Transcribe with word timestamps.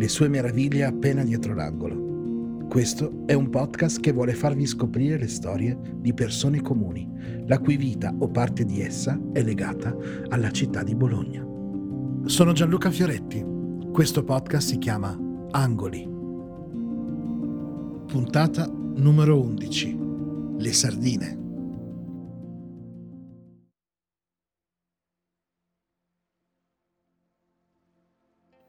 le 0.00 0.08
sue 0.08 0.28
meraviglie 0.28 0.84
appena 0.84 1.22
dietro 1.22 1.52
l'angolo. 1.52 2.64
Questo 2.70 3.24
è 3.26 3.34
un 3.34 3.50
podcast 3.50 4.00
che 4.00 4.12
vuole 4.12 4.32
farvi 4.32 4.64
scoprire 4.64 5.18
le 5.18 5.28
storie 5.28 5.78
di 5.96 6.14
persone 6.14 6.62
comuni, 6.62 7.06
la 7.46 7.58
cui 7.58 7.76
vita 7.76 8.10
o 8.18 8.30
parte 8.30 8.64
di 8.64 8.80
essa 8.80 9.20
è 9.34 9.42
legata 9.42 9.94
alla 10.30 10.50
città 10.50 10.82
di 10.82 10.94
Bologna. 10.94 11.46
Sono 12.24 12.52
Gianluca 12.52 12.90
Fioretti. 12.90 13.44
Questo 13.92 14.24
podcast 14.24 14.68
si 14.68 14.78
chiama 14.78 15.14
Angoli. 15.50 16.08
Puntata 18.06 18.72
numero 18.72 19.38
11. 19.38 19.98
Le 20.56 20.72
sardine. 20.72 21.39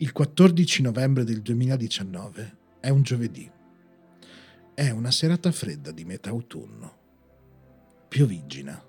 Il 0.02 0.13
14 0.13 0.81
novembre 0.81 1.23
del 1.23 1.44
2019 1.44 2.57
è 2.80 2.89
un 2.89 3.03
giovedì. 3.03 3.47
È 4.73 4.89
una 4.89 5.11
serata 5.11 5.52
fredda 5.52 5.91
di 5.91 6.05
metà 6.05 6.31
autunno. 6.31 6.97
Pioviggina. 8.08 8.83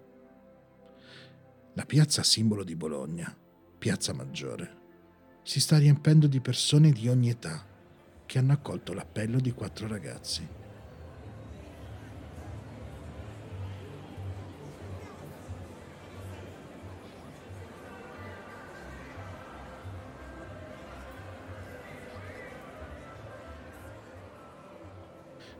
La 1.74 1.84
piazza 1.84 2.22
simbolo 2.22 2.64
di 2.64 2.74
Bologna, 2.76 3.36
Piazza 3.76 4.14
Maggiore, 4.14 4.78
si 5.42 5.60
sta 5.60 5.76
riempendo 5.76 6.26
di 6.26 6.40
persone 6.40 6.92
di 6.92 7.06
ogni 7.08 7.28
età 7.28 7.62
che 8.24 8.38
hanno 8.38 8.54
accolto 8.54 8.94
l'appello 8.94 9.38
di 9.38 9.52
quattro 9.52 9.86
ragazzi. 9.86 10.61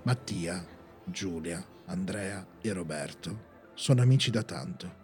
Mattia, 0.05 0.67
Giulia, 1.05 1.65
Andrea 1.87 2.45
e 2.61 2.73
Roberto 2.73 3.51
sono 3.75 4.03
amici 4.03 4.33
da 4.33 4.43
tanto 4.43 5.01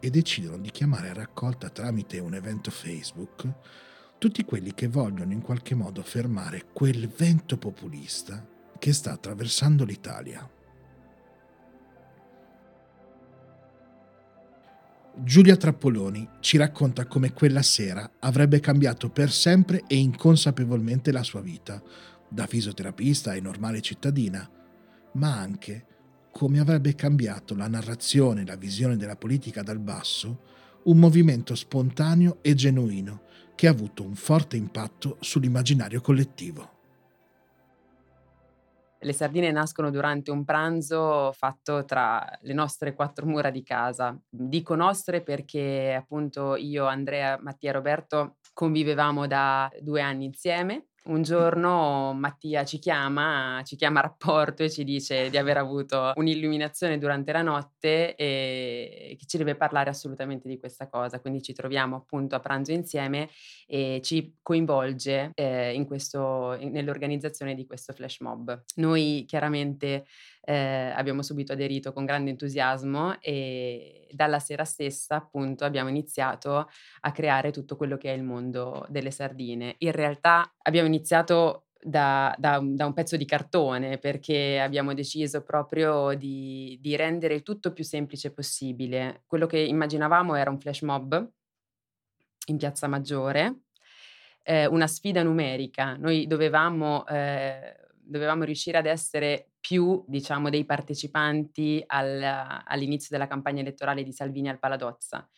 e 0.00 0.08
decidono 0.08 0.56
di 0.56 0.70
chiamare 0.70 1.10
a 1.10 1.12
raccolta 1.12 1.68
tramite 1.68 2.18
un 2.18 2.34
evento 2.34 2.70
Facebook 2.70 3.46
tutti 4.16 4.42
quelli 4.46 4.72
che 4.72 4.88
vogliono 4.88 5.32
in 5.32 5.42
qualche 5.42 5.74
modo 5.74 6.02
fermare 6.02 6.68
quel 6.72 7.08
vento 7.08 7.58
populista 7.58 8.42
che 8.78 8.94
sta 8.94 9.12
attraversando 9.12 9.84
l'Italia. 9.84 10.48
Giulia 15.18 15.56
Trappoloni 15.56 16.28
ci 16.40 16.56
racconta 16.56 17.06
come 17.06 17.32
quella 17.32 17.62
sera 17.62 18.12
avrebbe 18.20 18.60
cambiato 18.60 19.10
per 19.10 19.30
sempre 19.30 19.82
e 19.86 19.96
inconsapevolmente 19.96 21.10
la 21.12 21.22
sua 21.22 21.40
vita, 21.40 21.82
da 22.28 22.46
fisioterapista 22.46 23.34
e 23.34 23.40
normale 23.40 23.80
cittadina, 23.80 24.48
ma 25.12 25.38
anche 25.38 25.86
come 26.30 26.60
avrebbe 26.60 26.94
cambiato 26.94 27.54
la 27.54 27.68
narrazione 27.68 28.42
e 28.42 28.46
la 28.46 28.56
visione 28.56 28.96
della 28.96 29.16
politica 29.16 29.62
dal 29.62 29.78
basso 29.78 30.54
un 30.86 30.98
movimento 30.98 31.54
spontaneo 31.54 32.38
e 32.42 32.54
genuino 32.54 33.22
che 33.54 33.66
ha 33.66 33.70
avuto 33.70 34.04
un 34.04 34.14
forte 34.14 34.56
impatto 34.56 35.16
sull'immaginario 35.20 36.00
collettivo. 36.00 36.74
Le 38.98 39.12
sardine 39.12 39.50
nascono 39.50 39.90
durante 39.90 40.30
un 40.30 40.44
pranzo 40.44 41.32
fatto 41.32 41.84
tra 41.84 42.24
le 42.42 42.52
nostre 42.52 42.94
quattro 42.94 43.26
mura 43.26 43.50
di 43.50 43.62
casa. 43.62 44.18
Dico 44.28 44.74
nostre 44.74 45.22
perché 45.22 45.94
appunto 45.96 46.56
io, 46.56 46.86
Andrea, 46.86 47.38
Mattia 47.40 47.70
e 47.70 47.72
Roberto 47.72 48.36
convivevamo 48.52 49.26
da 49.26 49.70
due 49.80 50.00
anni 50.00 50.24
insieme 50.24 50.88
un 51.06 51.22
giorno 51.22 52.12
Mattia 52.14 52.64
ci 52.64 52.78
chiama, 52.78 53.60
ci 53.64 53.76
chiama 53.76 54.00
a 54.00 54.02
rapporto 54.02 54.62
e 54.62 54.70
ci 54.70 54.84
dice 54.84 55.30
di 55.30 55.36
aver 55.36 55.58
avuto 55.58 56.12
un'illuminazione 56.16 56.98
durante 56.98 57.32
la 57.32 57.42
notte 57.42 58.14
e 58.14 59.16
che 59.18 59.26
ci 59.26 59.36
deve 59.36 59.54
parlare 59.54 59.90
assolutamente 59.90 60.48
di 60.48 60.58
questa 60.58 60.88
cosa. 60.88 61.20
Quindi 61.20 61.42
ci 61.42 61.52
troviamo 61.52 61.96
appunto 61.96 62.34
a 62.34 62.40
pranzo 62.40 62.72
insieme 62.72 63.28
e 63.66 64.00
ci 64.02 64.36
coinvolge 64.42 65.32
eh, 65.34 65.74
in 65.74 65.86
questo, 65.86 66.56
in, 66.58 66.70
nell'organizzazione 66.70 67.54
di 67.54 67.66
questo 67.66 67.92
flash 67.92 68.20
mob. 68.20 68.64
Noi 68.76 69.24
chiaramente 69.26 70.06
eh, 70.48 70.92
abbiamo 70.94 71.22
subito 71.22 71.54
aderito 71.54 71.92
con 71.92 72.04
grande 72.04 72.30
entusiasmo 72.30 73.20
e 73.20 74.06
dalla 74.12 74.38
sera 74.38 74.64
stessa 74.64 75.16
appunto 75.16 75.64
abbiamo 75.64 75.88
iniziato 75.88 76.68
a 77.00 77.12
creare 77.12 77.50
tutto 77.50 77.74
quello 77.74 77.96
che 77.96 78.12
è 78.12 78.16
il 78.16 78.22
mondo 78.22 78.86
delle 78.88 79.10
sardine. 79.10 79.74
In 79.78 79.90
realtà 79.90 80.48
abbiamo 80.62 80.86
iniziato 80.86 81.66
da, 81.82 82.32
da, 82.38 82.60
da, 82.62 82.86
un 82.86 82.92
pezzo 82.92 83.16
di 83.16 83.24
cartone 83.24 83.98
perché 83.98 84.60
abbiamo 84.60 84.94
deciso 84.94 85.42
proprio 85.42 86.14
di, 86.14 86.78
di, 86.80 86.94
rendere 86.94 87.34
il 87.34 87.42
tutto 87.42 87.72
più 87.72 87.82
semplice 87.82 88.32
possibile. 88.32 89.24
Quello 89.26 89.46
che 89.46 89.58
immaginavamo 89.58 90.36
era 90.36 90.50
un 90.50 90.60
flash 90.60 90.82
mob 90.82 91.28
in 92.46 92.56
Piazza 92.56 92.86
Maggiore, 92.86 93.62
eh, 94.44 94.66
una 94.66 94.86
sfida 94.86 95.24
numerica. 95.24 95.96
Noi 95.96 96.28
dovevamo, 96.28 97.04
eh, 97.08 97.76
dovevamo 98.00 98.44
riuscire 98.44 98.78
ad 98.78 98.86
essere 98.86 99.50
più, 99.66 100.04
diciamo, 100.06 100.48
dei 100.48 100.64
partecipanti 100.64 101.82
al, 101.88 102.22
all'inizio 102.64 103.08
della 103.10 103.26
campagna 103.26 103.62
elettorale 103.62 104.04
di 104.04 104.12
Salvini 104.12 104.48
al 104.48 104.60
Paladozza. 104.60 105.28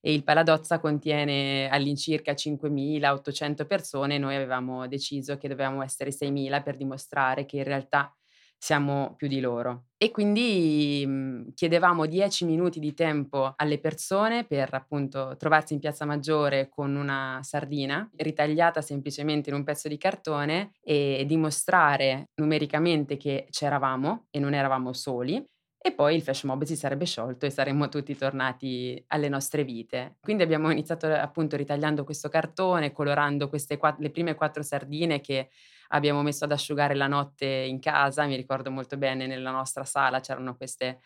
E 0.00 0.14
il 0.14 0.24
Paladozza 0.24 0.80
contiene 0.80 1.68
all'incirca 1.68 2.32
5.800 2.32 3.66
persone, 3.66 4.16
noi 4.16 4.36
avevamo 4.36 4.88
deciso 4.88 5.36
che 5.36 5.48
dovevamo 5.48 5.82
essere 5.82 6.12
6.000 6.12 6.62
per 6.62 6.78
dimostrare 6.78 7.44
che 7.44 7.58
in 7.58 7.64
realtà 7.64 8.10
siamo 8.58 9.14
più 9.16 9.28
di 9.28 9.40
loro. 9.40 9.86
E 9.96 10.10
quindi 10.10 11.04
mh, 11.06 11.10
mhmm, 11.10 11.52
chiedevamo 11.54 12.06
10 12.06 12.44
minuti 12.44 12.78
di 12.80 12.94
tempo 12.94 13.52
alle 13.56 13.78
persone 13.78 14.44
per 14.44 14.72
appunto 14.74 15.34
trovarsi 15.38 15.74
in 15.74 15.80
Piazza 15.80 16.04
Maggiore 16.04 16.68
con 16.68 16.94
una 16.96 17.40
sardina 17.42 18.08
ritagliata 18.16 18.80
semplicemente 18.82 19.50
in 19.50 19.56
un 19.56 19.64
pezzo 19.64 19.88
di 19.88 19.96
cartone 19.98 20.72
e 20.82 21.24
dimostrare 21.26 22.30
numericamente 22.36 23.16
che 23.16 23.46
c'eravamo 23.50 24.26
e 24.30 24.38
non 24.38 24.54
eravamo 24.54 24.92
soli. 24.92 25.42
E 25.86 25.92
poi 25.92 26.14
il 26.14 26.22
flash 26.22 26.44
mob 26.44 26.62
si 26.64 26.76
sarebbe 26.76 27.04
sciolto 27.04 27.44
e 27.44 27.50
saremmo 27.50 27.90
tutti 27.90 28.16
tornati 28.16 29.04
alle 29.08 29.28
nostre 29.28 29.64
vite. 29.64 30.16
Quindi 30.20 30.42
abbiamo 30.42 30.70
iniziato 30.70 31.06
appunto 31.08 31.56
ritagliando 31.56 32.04
questo 32.04 32.30
cartone, 32.30 32.90
colorando 32.90 33.50
queste 33.50 33.76
quatt- 33.76 34.00
le 34.00 34.10
prime 34.10 34.34
quattro 34.34 34.62
sardine 34.62 35.20
che 35.20 35.50
abbiamo 35.88 36.22
messo 36.22 36.44
ad 36.44 36.52
asciugare 36.52 36.94
la 36.94 37.06
notte 37.06 37.44
in 37.44 37.80
casa, 37.80 38.24
mi 38.24 38.34
ricordo 38.34 38.70
molto 38.70 38.96
bene 38.96 39.26
nella 39.26 39.50
nostra 39.50 39.84
sala 39.84 40.20
c'erano 40.20 40.56
queste 40.56 41.00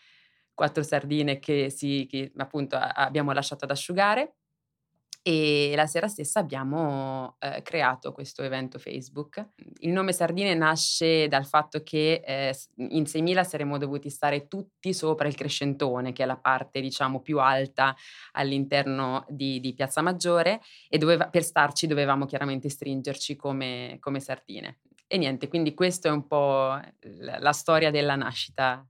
quattro 0.53 0.81
sardine 0.81 1.39
che, 1.39 1.69
si, 1.69 2.07
che 2.09 2.31
appunto 2.37 2.77
abbiamo 2.77 3.33
lasciato 3.33 3.65
ad 3.65 3.71
asciugare 3.71 4.35
e 5.21 5.73
la 5.75 5.85
sera 5.85 6.07
stessa 6.07 6.39
abbiamo 6.39 7.35
eh, 7.39 7.61
creato 7.61 8.11
questo 8.11 8.41
evento 8.41 8.79
Facebook. 8.79 9.49
Il 9.79 9.91
nome 9.91 10.13
Sardine 10.13 10.53
nasce 10.53 11.27
dal 11.27 11.45
fatto 11.45 11.83
che 11.83 12.21
eh, 12.25 12.55
in 12.77 13.03
6.000 13.03 13.45
saremmo 13.45 13.77
dovuti 13.77 14.09
stare 14.09 14.47
tutti 14.47 14.93
sopra 14.93 15.27
il 15.27 15.35
Crescentone, 15.35 16.13
che 16.13 16.23
è 16.23 16.25
la 16.25 16.37
parte 16.37 16.79
diciamo 16.79 17.21
più 17.21 17.39
alta 17.39 17.95
all'interno 18.33 19.25
di, 19.27 19.59
di 19.59 19.73
Piazza 19.73 20.01
Maggiore 20.01 20.61
e 20.87 20.97
doveva, 20.97 21.27
per 21.29 21.43
starci 21.43 21.85
dovevamo 21.85 22.25
chiaramente 22.25 22.69
stringerci 22.69 23.35
come, 23.35 23.97
come 23.99 24.19
sardine. 24.19 24.79
E 25.05 25.17
niente, 25.17 25.47
quindi 25.47 25.73
questa 25.73 26.09
è 26.09 26.11
un 26.11 26.27
po' 26.27 26.79
la, 26.99 27.39
la 27.39 27.51
storia 27.51 27.91
della 27.91 28.15
nascita 28.15 28.85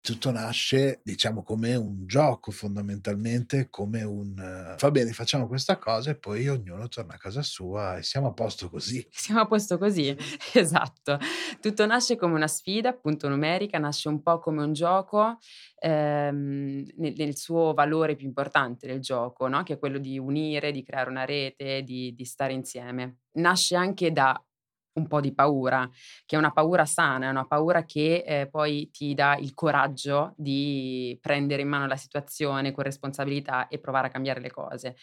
tutto 0.00 0.30
nasce, 0.30 1.00
diciamo, 1.02 1.42
come 1.42 1.74
un 1.74 2.06
gioco 2.06 2.50
fondamentalmente, 2.50 3.68
come 3.68 4.02
un 4.02 4.34
va 4.78 4.90
bene, 4.90 5.12
facciamo 5.12 5.46
questa 5.46 5.76
cosa 5.78 6.10
e 6.10 6.16
poi 6.16 6.48
ognuno 6.48 6.88
torna 6.88 7.14
a 7.14 7.18
casa 7.18 7.42
sua 7.42 7.98
e 7.98 8.02
siamo 8.02 8.28
a 8.28 8.32
posto 8.32 8.70
così. 8.70 9.06
Siamo 9.10 9.40
a 9.40 9.46
posto 9.46 9.76
così, 9.76 10.16
esatto. 10.54 11.18
Tutto 11.60 11.86
nasce 11.86 12.16
come 12.16 12.34
una 12.34 12.46
sfida, 12.46 12.90
appunto 12.90 13.28
numerica, 13.28 13.78
nasce 13.78 14.08
un 14.08 14.22
po' 14.22 14.38
come 14.38 14.62
un 14.62 14.72
gioco 14.72 15.38
ehm, 15.80 16.86
nel, 16.96 17.14
nel, 17.16 17.36
suo 17.36 17.74
valore 17.74 18.16
più 18.16 18.26
importante 18.26 18.86
del 18.86 19.00
gioco, 19.00 19.48
no? 19.48 19.62
che 19.62 19.74
è 19.74 19.78
quello 19.78 19.98
di 19.98 20.18
unire, 20.18 20.72
di 20.72 20.82
creare 20.82 21.10
una 21.10 21.24
rete, 21.24 21.82
di, 21.82 22.14
di 22.14 22.24
stare 22.24 22.52
insieme. 22.52 23.18
Nasce 23.32 23.76
anche 23.76 24.12
da 24.12 24.40
un 24.98 25.06
po' 25.06 25.20
di 25.20 25.32
paura, 25.34 25.88
che 26.26 26.36
è 26.36 26.38
una 26.38 26.52
paura 26.52 26.84
sana, 26.84 27.26
è 27.26 27.30
una 27.30 27.46
paura 27.46 27.84
che 27.84 28.24
eh, 28.26 28.48
poi 28.50 28.90
ti 28.90 29.14
dà 29.14 29.36
il 29.36 29.54
coraggio 29.54 30.34
di 30.36 31.18
prendere 31.20 31.62
in 31.62 31.68
mano 31.68 31.86
la 31.86 31.96
situazione 31.96 32.72
con 32.72 32.84
responsabilità 32.84 33.68
e 33.68 33.78
provare 33.78 34.08
a 34.08 34.10
cambiare 34.10 34.40
le 34.40 34.50
cose. 34.50 34.96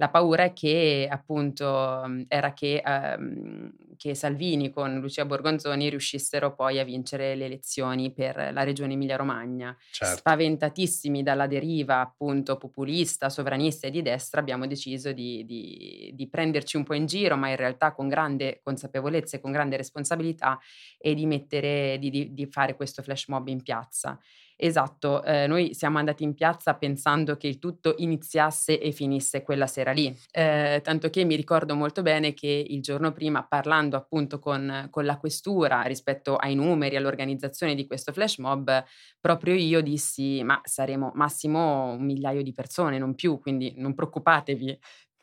La 0.00 0.08
paura 0.08 0.44
è 0.44 0.52
che 0.54 1.06
appunto 1.10 2.02
mhmm, 2.06 2.24
era 2.26 2.54
che, 2.54 2.82
um, 2.82 3.70
che 3.98 4.14
Salvini 4.14 4.70
con 4.70 4.98
Lucia 4.98 5.26
Borgonzoni 5.26 5.90
riuscissero 5.90 6.54
poi 6.54 6.78
a 6.78 6.84
vincere 6.84 7.34
le 7.34 7.44
elezioni 7.44 8.10
per 8.10 8.50
la 8.54 8.62
regione 8.62 8.94
Emilia-Romagna. 8.94 9.76
Certo. 9.90 10.16
Spaventatissimi 10.16 11.22
dalla 11.22 11.46
deriva 11.46 12.00
appunto 12.00 12.56
populista, 12.56 13.28
sovranista 13.28 13.88
e 13.88 13.90
di 13.90 14.00
destra 14.00 14.40
abbiamo 14.40 14.66
deciso 14.66 15.12
di, 15.12 15.44
di, 15.44 16.12
di 16.14 16.28
prenderci 16.30 16.78
un 16.78 16.84
po' 16.84 16.94
in 16.94 17.04
giro, 17.04 17.36
ma 17.36 17.50
in 17.50 17.56
realtà 17.56 17.92
con 17.92 18.08
grande 18.08 18.60
consapevolezza 18.62 19.36
e 19.36 19.40
con 19.40 19.52
grande 19.52 19.76
responsabilità 19.76 20.58
e 20.96 21.12
di, 21.12 21.26
mettere, 21.26 21.98
di, 21.98 22.32
di 22.32 22.46
fare 22.46 22.74
questo 22.74 23.02
flash 23.02 23.26
mob 23.28 23.48
in 23.48 23.62
piazza. 23.62 24.18
Esatto, 24.62 25.22
eh, 25.24 25.46
noi 25.46 25.72
siamo 25.72 25.96
andati 25.96 26.22
in 26.22 26.34
piazza 26.34 26.74
pensando 26.74 27.38
che 27.38 27.46
il 27.46 27.58
tutto 27.58 27.94
iniziasse 27.96 28.78
e 28.78 28.90
finisse 28.92 29.42
quella 29.42 29.66
sera 29.66 29.92
lì, 29.92 30.14
eh, 30.32 30.82
tanto 30.84 31.08
che 31.08 31.24
mi 31.24 31.34
ricordo 31.34 31.74
molto 31.74 32.02
bene 32.02 32.34
che 32.34 32.66
il 32.68 32.82
giorno 32.82 33.10
prima, 33.12 33.42
parlando 33.46 33.96
appunto 33.96 34.38
con, 34.38 34.88
con 34.90 35.06
la 35.06 35.16
questura 35.16 35.80
rispetto 35.84 36.36
ai 36.36 36.54
numeri, 36.54 36.96
all'organizzazione 36.96 37.74
di 37.74 37.86
questo 37.86 38.12
flash 38.12 38.36
mob, 38.36 38.84
proprio 39.18 39.54
io 39.54 39.80
dissi, 39.80 40.42
ma 40.44 40.60
saremo 40.62 41.10
massimo 41.14 41.92
un 41.92 42.04
migliaio 42.04 42.42
di 42.42 42.52
persone, 42.52 42.98
non 42.98 43.14
più, 43.14 43.38
quindi 43.40 43.72
non 43.78 43.94
preoccupatevi, 43.94 44.78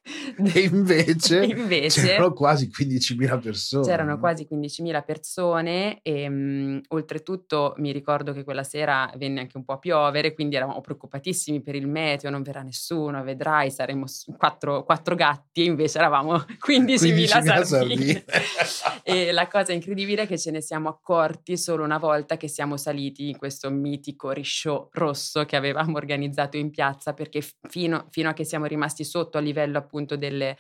E 0.58 0.60
invece, 0.62 1.44
invece 1.44 2.02
c'erano 2.02 2.34
quasi 2.34 2.70
15.000 2.70 3.40
persone. 3.40 3.86
C'erano 3.86 4.20
quasi 4.20 4.48
15.000 4.50 5.04
persone 5.06 6.00
e 6.02 6.30
mh, 6.30 6.82
oltretutto 6.90 7.74
mi 7.78 7.92
ricordo 7.92 8.34
che 8.34 8.44
quella 8.44 8.64
sera 8.64 9.12
venne 9.18 9.42
anche 9.42 9.58
un 9.58 9.66
po' 9.66 9.74
a 9.74 9.80
piovere, 9.80 10.34
quindi 10.34 10.56
eravamo 10.56 10.82
preoccupatissimi 10.82 11.62
per 11.62 11.76
il 11.76 11.88
meteo, 11.88 12.30
non 12.30 12.42
verrà 12.42 12.62
nessuno, 12.62 13.24
vedrai, 13.24 13.72
saremo 13.72 14.06
quattro, 14.38 14.84
quattro 14.84 15.16
gatti 15.16 15.62
e 15.62 15.66
invece 15.66 15.98
eravamo 15.98 16.36
15.000, 16.66 16.96
15.000 16.96 17.64
sardine. 17.64 18.26
e 19.04 19.32
la 19.32 19.48
cosa 19.48 19.74
incredibile 19.74 20.24
è 20.24 20.28
che 20.28 20.38
ce 20.38 20.52
ne 20.52 20.62
siamo 20.62 20.90
accorti 20.90 21.58
solo 21.58 21.84
una 21.84 21.98
volta 21.98 22.38
che 22.38 22.48
siamo 22.48 22.78
saliti 22.78 23.30
in 23.30 23.38
questo 23.38 23.70
mitico 23.70 24.32
risciò 24.32 24.88
rosso 24.94 25.46
che 25.46 25.56
avevamo 25.56 25.98
organizzato 25.98 26.58
in 26.58 26.70
piazza 26.70 27.14
perché 27.14 27.44
fino, 27.70 28.08
fino 28.10 28.30
a 28.30 28.34
che 28.34 28.44
siamo 28.44 28.66
rimasti 28.66 29.04
sotto 29.04 29.38
a 29.38 29.42
livello 29.42 29.78
appunto 29.78 29.97
appunto 29.98 30.16
delle, 30.16 30.56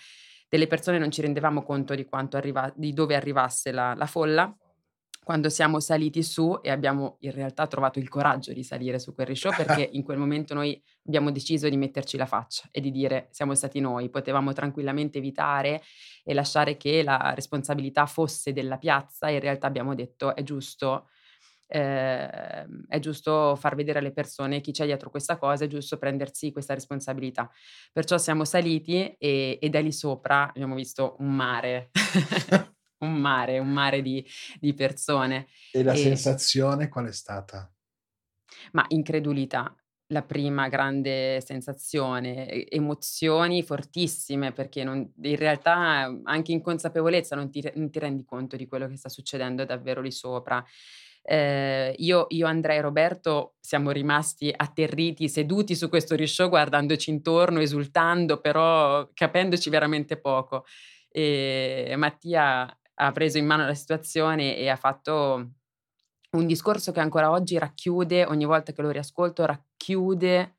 delle 0.49 0.67
persone 0.67 0.97
non 0.97 1.11
ci 1.11 1.21
rendevamo 1.21 1.61
conto 1.63 1.93
di, 1.93 2.07
arriva, 2.31 2.71
di 2.75 2.93
dove 2.93 3.15
arrivasse 3.15 3.71
la, 3.71 3.93
la 3.93 4.07
folla. 4.07 4.55
Quando 5.23 5.49
siamo 5.49 5.81
saliti 5.81 6.23
su 6.23 6.57
e 6.61 6.71
abbiamo 6.71 7.17
in 7.19 7.31
realtà 7.31 7.67
trovato 7.67 7.99
il 7.99 8.07
coraggio 8.07 8.53
di 8.53 8.63
salire 8.63 8.97
su 8.97 9.13
quel 9.13 9.27
risciò 9.27 9.49
perché 9.53 9.81
in 9.91 10.01
quel 10.03 10.17
momento 10.17 10.53
noi 10.53 10.81
abbiamo 11.05 11.31
deciso 11.31 11.67
di 11.67 11.75
metterci 11.75 12.15
la 12.15 12.25
faccia 12.25 12.69
e 12.71 12.79
di 12.79 12.91
dire 12.91 13.27
siamo 13.31 13.53
stati 13.53 13.81
noi, 13.81 14.09
potevamo 14.09 14.53
tranquillamente 14.53 15.17
evitare 15.17 15.81
e 16.23 16.33
lasciare 16.33 16.77
che 16.77 17.03
la 17.03 17.33
responsabilità 17.35 18.05
fosse 18.05 18.53
della 18.53 18.77
piazza, 18.77 19.27
in 19.27 19.41
realtà 19.41 19.67
abbiamo 19.67 19.95
detto 19.95 20.33
è 20.33 20.43
giusto 20.43 21.09
eh, 21.67 22.65
è 22.87 22.99
giusto 22.99 23.55
far 23.55 23.75
vedere 23.75 23.99
alle 23.99 24.11
persone 24.11 24.61
chi 24.61 24.71
c'è 24.71 24.85
dietro 24.85 25.09
questa 25.09 25.37
cosa, 25.37 25.65
è 25.65 25.67
giusto 25.67 25.97
prendersi 25.97 26.51
questa 26.51 26.73
responsabilità. 26.73 27.49
Perciò 27.91 28.17
siamo 28.17 28.45
saliti 28.45 29.15
e, 29.17 29.59
e 29.61 29.69
da 29.69 29.79
lì 29.79 29.91
sopra 29.91 30.47
abbiamo 30.47 30.75
visto 30.75 31.15
un 31.19 31.35
mare. 31.35 31.91
un 32.99 33.15
mare, 33.15 33.59
un 33.59 33.69
mare 33.69 34.01
di, 34.01 34.25
di 34.59 34.73
persone. 34.73 35.47
E 35.71 35.83
la 35.83 35.93
e, 35.93 35.97
sensazione 35.97 36.87
qual 36.89 37.07
è 37.07 37.11
stata? 37.11 37.71
Ma 38.71 38.85
incredulità, 38.89 39.75
la 40.07 40.23
prima 40.23 40.67
grande 40.69 41.41
sensazione, 41.41 42.67
emozioni 42.69 43.61
fortissime 43.61 44.51
perché 44.53 44.83
non, 44.83 45.11
in 45.21 45.35
realtà 45.35 46.19
anche 46.23 46.51
in 46.51 46.61
consapevolezza 46.61 47.35
non 47.35 47.51
ti, 47.51 47.69
non 47.75 47.89
ti, 47.89 47.99
rendi 47.99 48.23
conto 48.23 48.55
di 48.55 48.67
quello 48.67 48.87
che 48.87 48.95
sta 48.95 49.09
succedendo 49.09 49.65
davvero 49.65 50.01
lì 50.01 50.11
sopra. 50.11 50.63
Eh, 51.29 51.93
io, 51.97 52.27
io, 52.29 52.47
Andrea 52.47 52.77
e 52.77 52.81
Roberto 52.81 53.55
siamo 53.59 53.91
rimasti 53.91 54.53
atterriti, 54.55 55.27
seduti 55.27 55.75
su 55.75 55.89
questo 55.89 56.15
risciò, 56.15 56.47
guardandoci 56.47 57.09
intorno, 57.09 57.59
esultando, 57.59 58.39
però 58.39 59.09
capendoci 59.13 59.69
veramente 59.69 60.17
poco. 60.21 60.63
E 61.09 61.93
Mattia 61.97 62.79
ha 62.93 63.11
preso 63.11 63.37
in 63.37 63.45
mano 63.45 63.65
la 63.65 63.73
situazione 63.73 64.55
e 64.55 64.69
ha 64.69 64.77
fatto 64.77 65.51
un 66.31 66.47
discorso 66.47 66.93
che 66.93 67.01
ancora 67.01 67.29
oggi 67.29 67.57
racchiude, 67.57 68.23
ogni 68.23 68.45
volta 68.45 68.71
che 68.71 68.81
lo 68.81 68.89
riascolto, 68.89 69.45
racchiude 69.45 70.55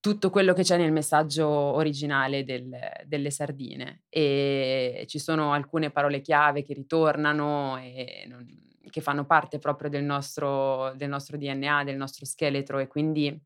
tutto 0.00 0.30
quello 0.30 0.54
che 0.54 0.62
c'è 0.62 0.78
nel 0.78 0.92
messaggio 0.92 1.46
originale 1.46 2.44
del, 2.44 2.70
delle 3.04 3.30
sardine 3.30 4.04
e 4.08 5.04
ci 5.06 5.18
sono 5.18 5.52
alcune 5.52 5.90
parole 5.90 6.22
chiave 6.22 6.62
che 6.62 6.72
ritornano 6.72 7.76
e 7.76 8.24
non, 8.26 8.46
che 8.90 9.00
fanno 9.00 9.24
parte 9.24 9.58
proprio 9.58 9.88
del 9.88 10.04
nostro, 10.04 10.92
del 10.96 11.08
nostro 11.08 11.36
DNA, 11.36 11.84
del 11.84 11.96
nostro 11.96 12.26
scheletro 12.26 12.78
e 12.78 12.86
quindi 12.86 13.40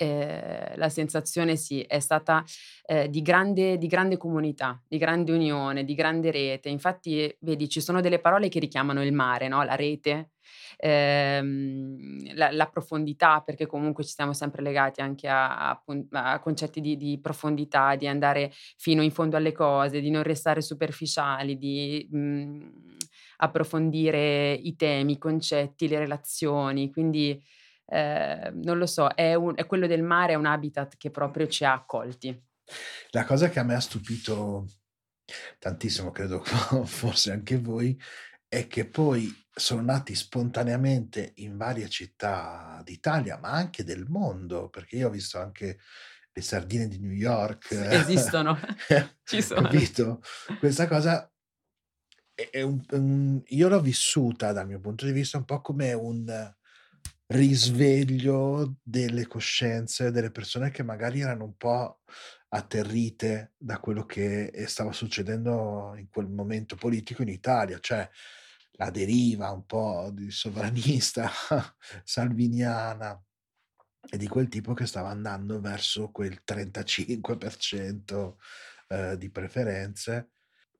eh, 0.00 0.72
la 0.76 0.88
sensazione 0.88 1.56
sì, 1.56 1.82
è 1.82 2.00
stata 2.00 2.42
eh, 2.86 3.10
di, 3.10 3.20
grande, 3.20 3.76
di, 3.76 3.86
grande, 3.86 4.16
comunità, 4.16 4.82
di 4.88 4.96
grande 4.96 5.30
unione, 5.30 5.84
di 5.84 5.94
grande 5.94 6.30
rete. 6.30 6.70
Infatti, 6.70 7.36
vedi, 7.40 7.68
ci 7.68 7.82
sono 7.82 8.00
delle 8.00 8.18
parole 8.18 8.48
che 8.48 8.60
richiamano 8.60 9.04
il 9.04 9.12
mare, 9.12 9.46
no? 9.48 9.62
la 9.62 9.74
rete, 9.74 10.30
ehm, 10.78 12.34
la, 12.34 12.50
la, 12.50 12.66
profondità, 12.68 13.42
perché 13.42 13.66
comunque 13.66 14.02
ci 14.02 14.14
siamo 14.14 14.32
sempre 14.32 14.62
legati 14.62 15.02
anche 15.02 15.28
a, 15.28 15.68
a, 15.68 15.82
a 16.12 16.38
concetti 16.38 16.80
di, 16.80 16.96
di, 16.96 17.20
profondità, 17.20 17.94
di 17.94 18.08
andare 18.08 18.50
fino 18.78 19.02
in 19.02 19.10
fondo 19.10 19.36
alle 19.36 19.52
cose, 19.52 20.00
di 20.00 20.08
non 20.08 20.22
restare 20.22 20.62
superficiali, 20.62 21.58
di 21.58 22.08
mh, 22.10 22.18
mhmm, 22.18 22.96
approfondire 23.42 24.52
i 24.52 24.76
temi, 24.76 25.12
i 25.12 25.18
concetti, 25.18 25.88
le 25.88 25.98
relazioni. 25.98 26.90
Quindi 26.90 27.42
eh, 27.86 28.50
non 28.54 28.78
lo 28.78 28.86
so, 28.86 29.08
è, 29.08 29.34
un, 29.34 29.54
è 29.56 29.66
quello 29.66 29.86
del 29.86 30.02
mare, 30.02 30.32
è 30.32 30.36
un 30.36 30.46
habitat 30.46 30.96
che 30.96 31.10
proprio 31.10 31.46
ci 31.48 31.64
ha 31.64 31.72
accolti. 31.72 32.38
La 33.10 33.24
cosa 33.24 33.48
che 33.48 33.58
a 33.58 33.64
me 33.64 33.74
ha 33.74 33.80
stupito 33.80 34.66
tantissimo, 35.58 36.10
credo 36.10 36.42
forse 36.84 37.32
anche 37.32 37.58
voi, 37.58 37.98
è 38.48 38.66
che 38.66 38.86
poi 38.86 39.32
sono 39.52 39.82
nati 39.82 40.14
spontaneamente 40.14 41.32
in 41.36 41.56
varie 41.56 41.88
città 41.88 42.80
d'Italia, 42.84 43.38
ma 43.38 43.50
anche 43.50 43.84
del 43.84 44.06
mondo, 44.08 44.68
perché 44.68 44.96
io 44.96 45.08
ho 45.08 45.10
visto 45.10 45.38
anche 45.38 45.78
le 46.32 46.42
sardine 46.42 46.88
di 46.88 46.98
New 46.98 47.12
York. 47.12 47.72
Esistono, 47.72 48.58
ci 49.24 49.42
sono. 49.42 49.62
Capito? 49.62 50.22
Questa 50.58 50.86
cosa 50.86 51.29
è, 52.50 52.62
un, 52.62 52.80
un, 52.92 53.42
io 53.48 53.68
l'ho 53.68 53.80
vissuta 53.80 54.52
dal 54.52 54.66
mio 54.66 54.80
punto 54.80 55.04
di 55.04 55.12
vista 55.12 55.36
un 55.36 55.44
po' 55.44 55.60
come 55.60 55.92
un 55.92 56.54
risveglio 57.26 58.76
delle 58.82 59.26
coscienze 59.26 60.10
delle 60.10 60.30
persone 60.30 60.70
che 60.70 60.82
magari 60.82 61.20
erano 61.20 61.44
un 61.44 61.56
po' 61.56 62.00
atterrite 62.48 63.52
da 63.56 63.78
quello 63.78 64.04
che 64.04 64.52
stava 64.66 64.92
succedendo 64.92 65.94
in 65.96 66.08
quel 66.08 66.28
momento 66.28 66.74
politico 66.74 67.22
in 67.22 67.28
Italia, 67.28 67.78
cioè 67.78 68.08
la 68.72 68.90
deriva 68.90 69.50
un 69.50 69.64
po' 69.66 70.10
di 70.12 70.30
sovranista 70.30 71.30
salviniana 72.02 73.22
e 74.10 74.16
di 74.16 74.26
quel 74.26 74.48
tipo 74.48 74.72
che 74.72 74.86
stava 74.86 75.10
andando 75.10 75.60
verso 75.60 76.10
quel 76.10 76.42
35% 76.44 78.34
eh, 78.88 79.16
di 79.18 79.30
preferenze. 79.30 80.30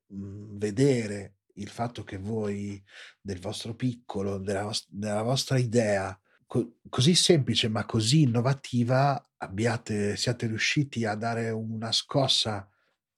Mh, 0.07 0.57
vedere 0.57 1.35
il 1.61 1.69
fatto 1.69 2.03
che 2.03 2.17
voi 2.17 2.83
del 3.21 3.39
vostro 3.39 3.75
piccolo, 3.75 4.37
della, 4.37 4.63
vos- 4.63 4.87
della 4.89 5.21
vostra 5.21 5.57
idea 5.57 6.17
co- 6.51 6.79
così 6.89 7.15
semplice 7.15 7.69
ma 7.69 7.85
così 7.85 8.23
innovativa, 8.23 9.31
abbiate, 9.37 10.17
siate 10.17 10.47
riusciti 10.47 11.05
a 11.05 11.15
dare 11.15 11.49
una 11.49 11.93
scossa 11.93 12.67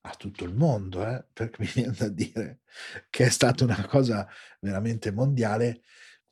a 0.05 0.15
tutto 0.15 0.43
il 0.43 0.53
mondo, 0.53 1.03
eh? 1.03 1.25
perché 1.33 1.57
mi 1.59 1.69
viene 1.73 1.93
da 1.97 2.09
dire 2.09 2.59
che 3.09 3.25
è 3.25 3.29
stata 3.29 3.63
una 3.63 3.87
cosa 3.87 4.27
veramente 4.59 5.11
mondiale. 5.11 5.81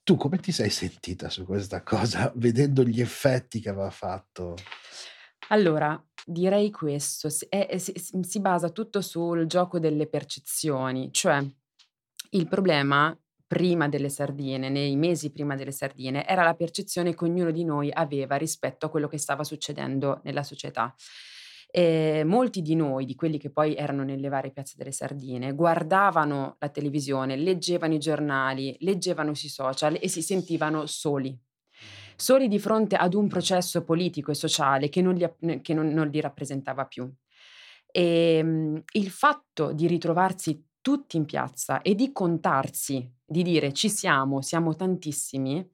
Tu 0.04 0.16
come 0.16 0.38
ti 0.40 0.52
sei 0.52 0.70
sentita 0.70 1.30
su 1.30 1.46
questa 1.46 1.82
cosa, 1.82 2.32
vedendo 2.36 2.84
gli 2.84 3.02
effetti 3.02 3.60
che 3.60 3.70
aveva 3.70 3.92
fatto? 3.92 4.56
Allora, 5.50 6.02
direi 6.26 6.70
questo, 6.72 7.30
si, 7.30 7.46
è- 7.50 7.78
si- 7.78 7.94
si 8.22 8.40
basa 8.40 8.70
tutto 8.70 9.02
sul 9.02 9.46
gioco 9.48 9.80
delle 9.80 10.08
percezioni, 10.08 11.12
cioè 11.12 11.44
il 12.32 12.48
problema 12.48 13.16
prima 13.48 13.90
delle 13.90 14.10
sardine, 14.10 14.70
nei 14.70 14.96
mesi 14.96 15.32
prima 15.32 15.56
delle 15.56 15.72
sardine, 15.72 16.26
era 16.26 16.44
la 16.44 16.54
percezione 16.54 17.14
che 17.14 17.26
ognuno 17.26 17.52
di 17.52 17.66
noi 17.66 17.92
aveva 17.92 18.38
rispetto 18.38 18.86
a 18.86 18.90
quello 18.90 19.08
che 19.08 19.18
stava 19.18 19.44
succedendo 19.44 20.22
nella 20.24 20.44
società. 20.44 20.96
E 21.70 22.24
molti 22.26 22.62
di 22.62 22.76
noi, 22.76 23.06
di 23.06 23.16
quelli 23.16 23.38
che 23.38 23.50
poi 23.50 23.76
erano 23.76 24.04
nelle 24.04 24.30
varie 24.30 24.52
piazze 24.52 24.76
delle 24.78 24.92
sardine, 24.94 25.54
guardavano 25.54 26.56
la 26.60 26.70
televisione, 26.70 27.36
leggevano 27.36 27.94
i 27.94 28.00
giornali, 28.00 28.76
leggevano 28.80 29.34
sui 29.34 29.50
social 29.50 29.98
e 30.00 30.08
si 30.08 30.22
sentivano 30.22 30.86
soli. 30.86 31.38
Soli 32.16 32.48
di 32.48 32.60
fronte 32.60 32.96
ad 32.96 33.14
un 33.14 33.28
processo 33.28 33.84
politico 33.84 34.32
e 34.32 34.36
sociale 34.36 34.90
che 34.90 35.02
non 35.02 35.16
li, 35.16 35.62
che 35.62 35.74
non, 35.74 35.88
non 35.88 36.08
li 36.08 36.22
rappresentava 36.22 36.86
più. 36.86 37.12
E 37.92 38.40
um, 38.42 38.82
il 38.94 39.10
fatto 39.10 39.74
di 39.74 39.88
ritrovarsi 39.88 40.64
tutti 40.82 41.18
in 41.18 41.26
piazza 41.26 41.82
e 41.82 41.96
di 41.96 42.12
contarsi, 42.12 43.10
di 43.26 43.44
dire 43.44 43.72
ci 43.74 43.90
siamo, 43.90 44.42
siamo 44.42 44.76
tantissimi, 44.76 45.66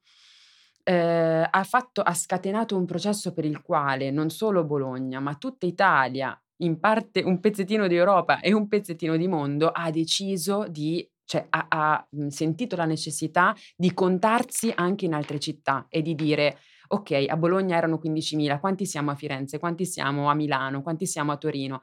eh, 0.83 1.47
ha, 1.49 1.63
fatto, 1.63 2.01
ha 2.01 2.13
scatenato 2.13 2.77
un 2.77 2.85
processo 2.85 3.33
per 3.33 3.45
il 3.45 3.61
quale 3.61 4.11
non 4.11 4.29
solo 4.29 4.63
Bologna, 4.63 5.19
ma 5.19 5.35
tutta 5.35 5.65
Italia, 5.65 6.39
in 6.57 6.79
parte 6.79 7.21
un 7.21 7.39
pezzettino 7.39 7.87
di 7.87 7.95
Europa 7.95 8.39
e 8.39 8.53
un 8.53 8.67
pezzettino 8.67 9.17
di 9.17 9.27
mondo, 9.27 9.69
ha 9.69 9.89
deciso 9.91 10.65
di 10.69 11.09
cioè 11.27 11.45
ha, 11.49 11.65
ha, 11.67 12.07
sentito 12.29 12.77
la 12.77 12.85
necessità 12.85 13.53
di 13.75 13.93
contarsi 13.93 14.71
anche 14.73 15.03
in 15.03 15.13
altre 15.13 15.39
città 15.39 15.87
e 15.89 16.01
di 16.01 16.15
dire 16.15 16.59
ok, 16.87 17.25
a 17.27 17.35
Bologna 17.35 17.75
erano 17.75 17.99
15.000, 18.01 18.61
quanti 18.61 18.85
siamo 18.85 19.11
a 19.11 19.15
Firenze, 19.15 19.59
quanti 19.59 19.85
siamo 19.85 20.29
a 20.29 20.33
Milano, 20.33 20.81
quanti 20.81 21.05
siamo 21.05 21.33
a 21.33 21.37
Torino. 21.37 21.81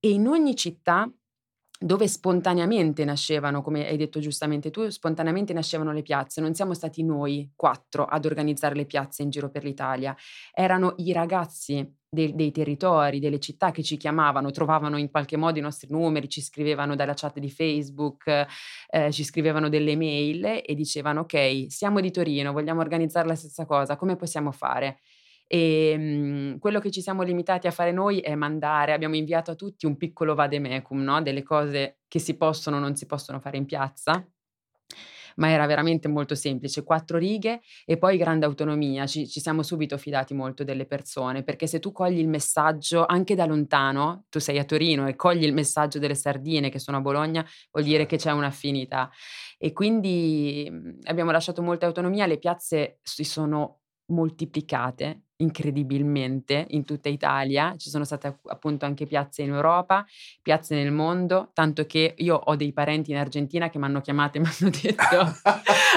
E 0.00 0.10
in 0.10 0.26
ogni 0.26 0.56
città 0.56 1.12
dove 1.78 2.08
spontaneamente 2.08 3.04
nascevano, 3.04 3.62
come 3.62 3.86
hai 3.86 3.96
detto 3.96 4.18
giustamente 4.18 4.70
tu, 4.70 4.88
spontaneamente 4.88 5.52
nascevano 5.52 5.92
le 5.92 6.02
piazze. 6.02 6.40
Non 6.40 6.54
siamo 6.54 6.74
stati 6.74 7.04
noi 7.04 7.52
quattro 7.54 8.04
ad 8.04 8.24
organizzare 8.24 8.74
le 8.74 8.84
piazze 8.84 9.22
in 9.22 9.30
giro 9.30 9.48
per 9.48 9.62
l'Italia, 9.62 10.14
erano 10.52 10.94
i 10.96 11.12
ragazzi 11.12 11.88
dei, 12.10 12.34
dei, 12.34 12.50
territori, 12.50 13.20
delle 13.20 13.38
città 13.38 13.70
che 13.70 13.82
ci 13.82 13.96
chiamavano, 13.96 14.50
trovavano 14.50 14.96
in 14.96 15.10
qualche 15.10 15.36
modo 15.36 15.58
i 15.58 15.62
nostri 15.62 15.88
numeri, 15.90 16.28
ci 16.28 16.40
scrivevano 16.40 16.96
dalla 16.96 17.14
chat 17.14 17.38
di 17.38 17.50
Facebook, 17.50 18.46
eh, 18.90 19.12
ci 19.12 19.22
scrivevano 19.22 19.68
delle 19.68 19.94
mail 19.96 20.62
e 20.64 20.74
dicevano 20.74 21.20
ok, 21.20 21.66
siamo 21.68 22.00
di 22.00 22.10
Torino, 22.10 22.52
vogliamo 22.52 22.80
organizzare 22.80 23.28
la 23.28 23.36
stessa 23.36 23.66
cosa, 23.66 23.96
come 23.96 24.16
possiamo 24.16 24.50
fare? 24.50 24.98
E 25.48 25.90
ehm, 25.90 26.02
mh, 26.54 26.58
quello 26.58 26.78
che 26.78 26.90
ci 26.90 27.00
siamo 27.00 27.22
limitati 27.22 27.66
a 27.66 27.70
fare 27.72 27.90
noi 27.90 28.20
è 28.20 28.34
mandare, 28.34 28.92
abbiamo 28.92 29.16
inviato 29.16 29.50
a 29.50 29.54
tutti 29.54 29.86
un 29.86 29.96
piccolo 29.96 30.34
vademecum, 30.34 31.02
no? 31.02 31.22
delle 31.22 31.42
cose 31.42 32.00
che 32.06 32.18
si 32.18 32.36
possono 32.36 32.76
o 32.76 32.80
non 32.80 32.94
si 32.94 33.06
possono 33.06 33.40
fare 33.40 33.56
in 33.56 33.64
piazza 33.64 34.24
ma 35.38 35.50
era 35.50 35.66
veramente 35.66 36.08
molto 36.08 36.34
semplice, 36.34 36.84
quattro 36.84 37.16
righe 37.16 37.60
e 37.84 37.96
poi 37.96 38.16
grande 38.16 38.44
autonomia. 38.44 39.06
Ci, 39.06 39.26
ci, 39.28 39.40
siamo 39.40 39.62
subito 39.62 39.96
fidati 39.96 40.34
molto 40.34 40.64
delle 40.64 40.84
persone, 40.84 41.42
perché 41.42 41.66
se 41.66 41.78
tu 41.78 41.92
cogli 41.92 42.18
il 42.18 42.28
messaggio 42.28 43.06
anche 43.06 43.34
da 43.34 43.46
lontano, 43.46 44.24
tu 44.28 44.38
sei 44.40 44.58
a 44.58 44.64
Torino 44.64 45.06
e 45.06 45.16
cogli 45.16 45.44
il 45.44 45.54
messaggio 45.54 45.98
delle 45.98 46.14
sardine 46.14 46.70
che 46.70 46.78
sono 46.78 46.98
a 46.98 47.00
Bologna, 47.00 47.46
vuol 47.70 47.84
dire 47.84 48.06
che 48.06 48.16
c'è 48.16 48.32
un'affinità. 48.32 49.10
E 49.56 49.72
quindi 49.72 50.70
abbiamo 51.04 51.30
lasciato 51.30 51.62
molta 51.62 51.86
autonomia, 51.86 52.26
le 52.26 52.38
piazze 52.38 52.98
si 53.02 53.24
sono 53.24 53.80
moltiplicate 54.06 55.22
incredibilmente 55.40 56.66
in 56.70 56.84
tutta 56.84 57.08
Italia, 57.08 57.74
ci 57.76 57.90
sono 57.90 58.04
state 58.04 58.38
appunto 58.46 58.84
anche 58.84 59.06
piazze 59.06 59.42
in 59.42 59.50
Europa, 59.50 60.04
piazze 60.42 60.74
nel 60.74 60.92
mondo, 60.92 61.50
tanto 61.52 61.86
che 61.86 62.14
io 62.16 62.34
ho 62.36 62.56
dei 62.56 62.72
parenti 62.72 63.10
in 63.10 63.18
Argentina 63.18 63.68
che 63.70 63.78
mi 63.78 63.84
hanno 63.84 64.00
chiamato 64.00 64.38
e 64.38 64.40
mi 64.42 64.48
hanno 64.48 64.70
detto 64.70 65.18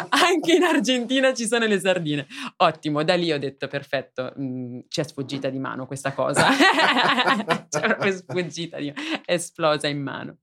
anche 0.10 0.56
in 0.56 0.64
Argentina 0.64 1.34
ci 1.34 1.48
sono 1.48 1.66
le 1.66 1.80
sardine. 1.80 2.28
Ottimo, 2.58 3.04
da 3.04 3.16
lì 3.16 3.32
ho 3.32 3.40
detto 3.40 3.68
perfetto, 3.68 4.34
mh, 4.36 4.44
mm, 4.44 4.80
ci 4.88 5.00
è 5.00 5.04
sfuggita 5.04 5.50
di 5.50 5.60
mano 5.60 5.86
questa 5.88 6.14
cosa, 6.14 6.48
ci 7.70 7.78
è 7.78 7.82
proprio 7.82 8.12
sfuggita, 8.12 8.78
di, 8.78 8.94
è 9.26 9.34
esplosa 9.34 9.88
in 9.88 10.02
mano. 10.02 10.38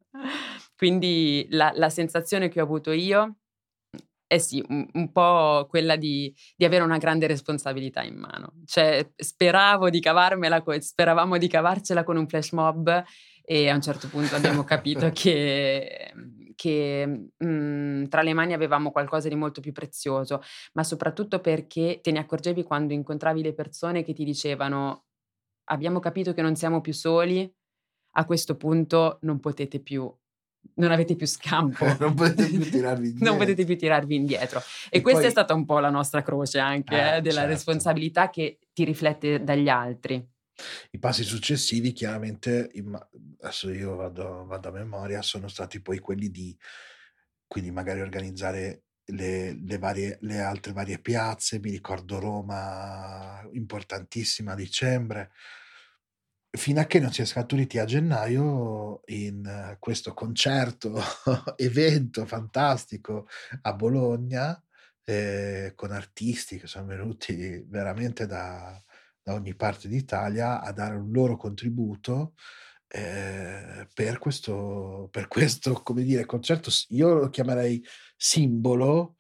Quindi 0.77 1.47
la, 1.51 1.73
la 1.75 1.89
sensazione 1.89 2.49
che 2.49 2.61
ho 2.61 2.65
avuto 2.65 2.93
io 2.93 3.37
eh 4.31 4.39
sì, 4.39 4.63
un, 4.69 4.87
un 4.93 5.11
po' 5.11 5.67
quella 5.71 5.97
di, 5.97 6.33
di, 6.55 6.67
avere 6.67 6.85
una 6.85 6.99
grande 6.99 7.27
responsabilità 7.27 8.03
in 8.03 8.17
mano. 8.17 8.53
Cioè, 8.67 9.11
speravo 9.17 9.89
di 9.89 10.01
cavarmela, 10.01 10.63
speravamo 10.79 11.39
di 11.39 11.49
cavarcela 11.49 12.05
con 12.05 12.19
un 12.19 12.29
flash 12.29 12.53
mob 12.53 13.05
e 13.43 13.71
a 13.71 13.75
un 13.75 13.81
certo 13.81 14.09
punto 14.09 14.37
abbiamo 14.37 14.65
capito 14.65 15.09
che, 15.15 16.13
che 16.55 17.07
mh, 17.07 17.47
mhmm, 17.47 18.09
tra 18.09 18.21
le 18.21 18.35
mani 18.35 18.53
avevamo 18.53 18.91
qualcosa 18.91 19.29
di 19.29 19.35
molto 19.35 19.63
più 19.63 19.73
prezioso, 19.73 20.43
ma 20.75 20.85
soprattutto 20.85 21.41
perché 21.41 22.01
te 22.03 22.11
ne 22.11 22.19
accorgevi 22.19 22.63
quando 22.65 22.93
incontravi 22.93 23.43
le 23.43 23.55
persone 23.55 24.05
che 24.05 24.13
ti 24.13 24.25
dicevano 24.25 25.07
abbiamo 25.71 26.01
capito 26.01 26.35
che 26.35 26.43
non 26.43 26.55
siamo 26.55 26.83
più 26.83 26.93
soli, 26.93 27.51
a 28.13 28.25
questo 28.27 28.57
punto 28.57 29.19
non 29.23 29.41
potete 29.41 29.81
più 29.81 30.13
non 30.75 30.93
avete 30.93 31.17
più 31.17 31.27
scampo. 31.27 31.85
non 31.99 32.15
potete 32.15 32.49
più 32.49 32.61
tirarvi 32.71 33.09
indietro. 33.09 33.29
non 33.31 33.39
potete 33.39 33.65
più 33.65 33.77
tirarvi 33.77 34.15
indietro. 34.15 34.63
E, 34.91 34.99
e 34.99 35.01
questa 35.01 35.21
poi... 35.21 35.29
è 35.29 35.33
stata 35.33 35.55
un 35.55 35.65
po' 35.65 35.79
la 35.79 35.91
nostra 35.91 36.23
croce 36.23 36.59
anche, 36.59 36.95
eh, 36.95 37.17
eh, 37.17 37.21
della 37.21 37.41
certo. 37.41 37.55
responsabilità 37.55 38.31
che 38.31 38.59
ti 38.73 38.85
riflette 38.85 39.43
dagli 39.43 39.69
altri. 39.69 40.27
I 40.91 40.99
passi 40.99 41.23
successivi, 41.23 41.93
chiaramente, 41.93 42.71
adesso 43.41 43.71
io 43.71 43.95
vado, 43.95 44.45
vado 44.45 44.69
a 44.69 44.73
memoria, 44.73 45.23
sono 45.23 45.47
stati 45.47 45.81
poi 45.81 45.99
quelli 46.01 46.31
di, 46.31 46.57
quindi 47.47 47.71
magari 47.71 48.01
organizzare 48.01 48.83
le, 49.11 49.53
le, 49.53 49.79
varie, 49.79 50.19
le 50.23 50.41
altre 50.41 50.73
varie 50.73 50.99
piazze, 50.99 51.61
mi 51.61 51.71
ricordo 51.71 52.19
Roma 52.19 53.47
importantissima 53.53 54.53
a 54.53 54.57
dicembre, 54.57 55.31
fino 56.51 56.81
a 56.81 56.85
che 56.85 56.99
non 56.99 57.13
si 57.13 57.23
è 57.23 57.25
scaturiti 57.25 57.79
a 57.79 57.85
gennaio 57.85 59.03
in 59.07 59.77
questo 59.79 60.15
concerto, 60.15 60.99
evento 61.57 62.25
fantastico 62.27 63.27
a 63.63 63.75
Bologna, 63.75 64.61
eh, 65.05 65.73
con 65.75 65.93
artisti 65.93 66.59
che 66.59 66.67
sono 66.67 66.87
venuti 66.87 67.65
veramente 67.67 68.27
da, 68.27 68.83
da, 69.23 69.35
ogni 69.35 69.55
parte 69.55 69.89
d'Italia 69.89 70.61
a 70.61 70.71
dare 70.73 70.97
un 70.97 71.11
loro 71.11 71.37
contributo 71.37 72.35
eh, 72.89 73.87
per, 73.95 74.19
questo, 74.19 75.09
per 75.11 75.29
questo, 75.29 75.75
come 75.83 76.03
dire, 76.03 76.27
concerto, 76.27 76.71
io 76.89 77.15
lo 77.15 77.29
chiamerei 77.31 77.83
simbolo 78.17 79.17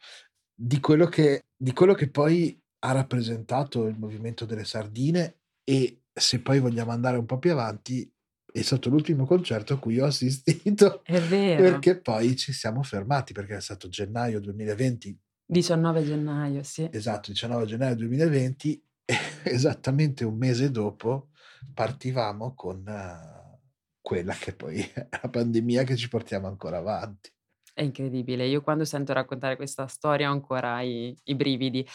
di 0.54 0.80
quello 0.80 1.06
che, 1.06 1.46
di 1.56 1.72
quello 1.72 1.94
che 1.94 2.10
poi 2.10 2.60
ha 2.80 2.92
rappresentato 2.92 3.86
il 3.86 3.98
movimento 3.98 4.44
delle 4.44 4.64
sardine 4.64 5.38
e 5.64 5.97
se 6.18 6.40
poi 6.40 6.60
vogliamo 6.60 6.90
andare 6.90 7.16
un 7.16 7.26
po' 7.26 7.38
più 7.38 7.52
avanti, 7.52 8.10
è 8.50 8.62
stato 8.62 8.88
l'ultimo 8.88 9.26
concerto 9.26 9.74
a 9.74 9.78
cui 9.78 9.98
ho 10.00 10.06
assistito. 10.06 11.02
È 11.04 11.20
vero. 11.20 11.62
Perché 11.62 12.00
poi 12.00 12.36
ci 12.36 12.52
siamo 12.52 12.82
fermati, 12.82 13.32
perché 13.32 13.56
è 13.56 13.60
stato 13.60 13.88
gennaio 13.88 14.40
2020. 14.40 15.18
19 15.46 16.04
gennaio, 16.04 16.62
sì. 16.62 16.88
Esatto, 16.90 17.30
19 17.30 17.66
gennaio 17.66 17.94
2020, 17.96 18.84
esattamente 19.44 20.24
un 20.24 20.36
mese 20.36 20.70
dopo 20.70 21.30
partivamo 21.74 22.54
con 22.54 22.84
uh, 22.86 23.58
quella 24.00 24.34
che 24.34 24.54
poi 24.54 24.78
è 24.92 25.08
la 25.22 25.28
pandemia 25.28 25.84
che 25.84 25.96
ci 25.96 26.08
portiamo 26.08 26.46
ancora 26.46 26.78
avanti. 26.78 27.30
È 27.72 27.82
incredibile, 27.82 28.46
io 28.46 28.60
quando 28.60 28.84
sento 28.84 29.12
raccontare 29.12 29.56
questa 29.56 29.86
storia 29.86 30.30
ho 30.30 30.32
ancora 30.32 30.80
i, 30.80 31.16
i 31.24 31.34
brividi 31.36 31.86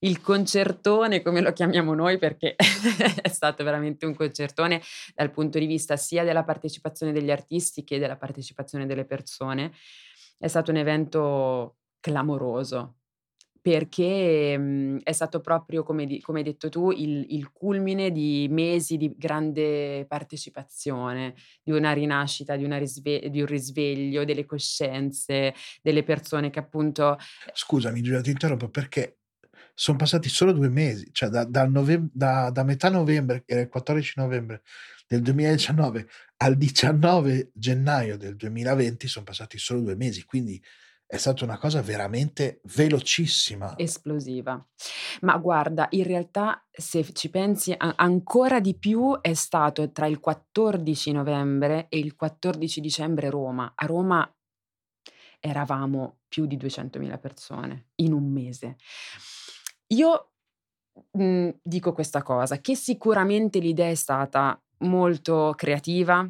il 0.00 0.20
concertone, 0.20 1.22
come 1.22 1.40
lo 1.40 1.52
chiamiamo 1.52 1.94
noi, 1.94 2.18
perché 2.18 2.54
è 3.22 3.28
stato 3.28 3.64
veramente 3.64 4.06
un 4.06 4.14
concertone 4.14 4.80
dal 5.14 5.30
punto 5.30 5.58
di 5.58 5.66
vista 5.66 5.96
sia 5.96 6.24
della 6.24 6.44
partecipazione 6.44 7.12
degli 7.12 7.30
artisti 7.30 7.84
che 7.84 7.98
della 7.98 8.16
partecipazione 8.16 8.86
delle 8.86 9.04
persone. 9.04 9.72
È 10.38 10.48
stato 10.48 10.70
un 10.70 10.76
evento 10.76 11.76
clamoroso 12.00 12.96
perché 13.66 14.56
mh, 14.56 15.00
è 15.02 15.10
stato 15.10 15.40
proprio, 15.40 15.82
come, 15.82 16.06
di- 16.06 16.20
come 16.20 16.38
hai 16.38 16.44
detto 16.44 16.68
tu, 16.68 16.92
il, 16.92 17.26
il 17.30 17.50
culmine 17.50 18.12
di 18.12 18.46
mesi 18.48 18.96
di 18.96 19.12
grande 19.16 20.04
partecipazione, 20.06 21.34
di 21.64 21.72
una 21.72 21.92
rinascita, 21.92 22.54
di, 22.54 22.62
una 22.62 22.78
risve- 22.78 23.28
di 23.28 23.40
un 23.40 23.46
risveglio 23.46 24.24
delle 24.24 24.44
coscienze, 24.44 25.52
delle 25.82 26.04
persone 26.04 26.50
che 26.50 26.60
appunto... 26.60 27.18
Scusami 27.52 28.02
Giulia, 28.02 28.20
ti 28.20 28.30
interrompo 28.30 28.68
perché 28.68 29.16
sono 29.78 29.98
passati 29.98 30.30
solo 30.30 30.52
due 30.52 30.70
mesi, 30.70 31.10
cioè 31.12 31.28
da, 31.28 31.44
da 31.44 31.66
novem- 31.66 32.08
da- 32.10 32.48
da 32.50 32.62
metà 32.64 32.88
novembre, 32.88 33.44
che 33.44 33.52
era 33.52 33.60
il 33.60 33.68
14 33.68 34.14
novembre 34.16 34.62
del 35.06 35.20
2019, 35.20 36.08
al 36.38 36.56
19 36.56 37.50
gennaio 37.52 38.16
del 38.16 38.36
2020 38.36 39.06
sono 39.06 39.26
passati 39.26 39.58
solo 39.58 39.82
due 39.82 39.94
mesi, 39.94 40.24
quindi 40.24 40.60
è 41.04 41.18
stata 41.18 41.44
una 41.44 41.58
cosa 41.58 41.82
veramente 41.82 42.60
velocissima. 42.74 43.76
esplosiva. 43.76 44.66
Ma 45.20 45.36
guarda, 45.36 45.88
in 45.90 46.04
realtà 46.04 46.66
se 46.70 47.12
ci 47.12 47.28
pensi 47.28 47.74
a- 47.76 47.92
ancora 47.96 48.60
di 48.60 48.76
più 48.78 49.20
è 49.20 49.34
stato 49.34 49.92
tra 49.92 50.06
il 50.06 50.18
14 50.20 51.12
novembre 51.12 51.86
e 51.90 51.98
il 51.98 52.16
14 52.16 52.80
dicembre 52.80 53.28
Roma. 53.28 53.74
A 53.76 53.84
Roma 53.84 54.28
eravamo 55.38 56.20
più 56.26 56.46
di 56.46 56.56
200.000 56.56 57.18
persone 57.18 57.88
in 57.96 58.12
un 58.12 58.32
mese. 58.32 58.76
Io 59.88 60.30
mh, 61.12 61.48
dico 61.62 61.92
questa 61.92 62.22
cosa, 62.22 62.60
che 62.60 62.74
sicuramente 62.74 63.58
l'idea 63.58 63.90
è 63.90 63.94
stata 63.94 64.60
molto 64.78 65.52
creativa, 65.56 66.28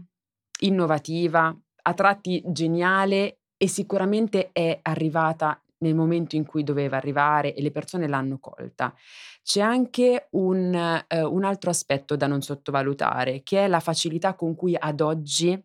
innovativa, 0.60 1.56
a 1.82 1.94
tratti 1.94 2.42
geniale 2.46 3.40
e 3.56 3.68
sicuramente 3.68 4.50
è 4.52 4.78
arrivata 4.82 5.60
nel 5.78 5.94
momento 5.94 6.36
in 6.36 6.44
cui 6.44 6.62
doveva 6.62 6.96
arrivare 6.96 7.54
e 7.54 7.62
le 7.62 7.70
persone 7.70 8.08
l'hanno 8.08 8.38
colta. 8.38 8.94
C'è 9.42 9.60
anche 9.60 10.28
un, 10.32 10.75
eh, 11.06 11.22
un 11.22 11.44
altro 11.44 11.70
aspetto 11.70 12.16
da 12.16 12.26
non 12.26 12.42
sottovalutare, 12.42 13.42
che 13.42 13.64
è 13.64 13.68
la 13.68 13.80
facilità 13.80 14.34
con 14.34 14.54
cui 14.54 14.75
ad 14.78 15.00
oggi 15.00 15.58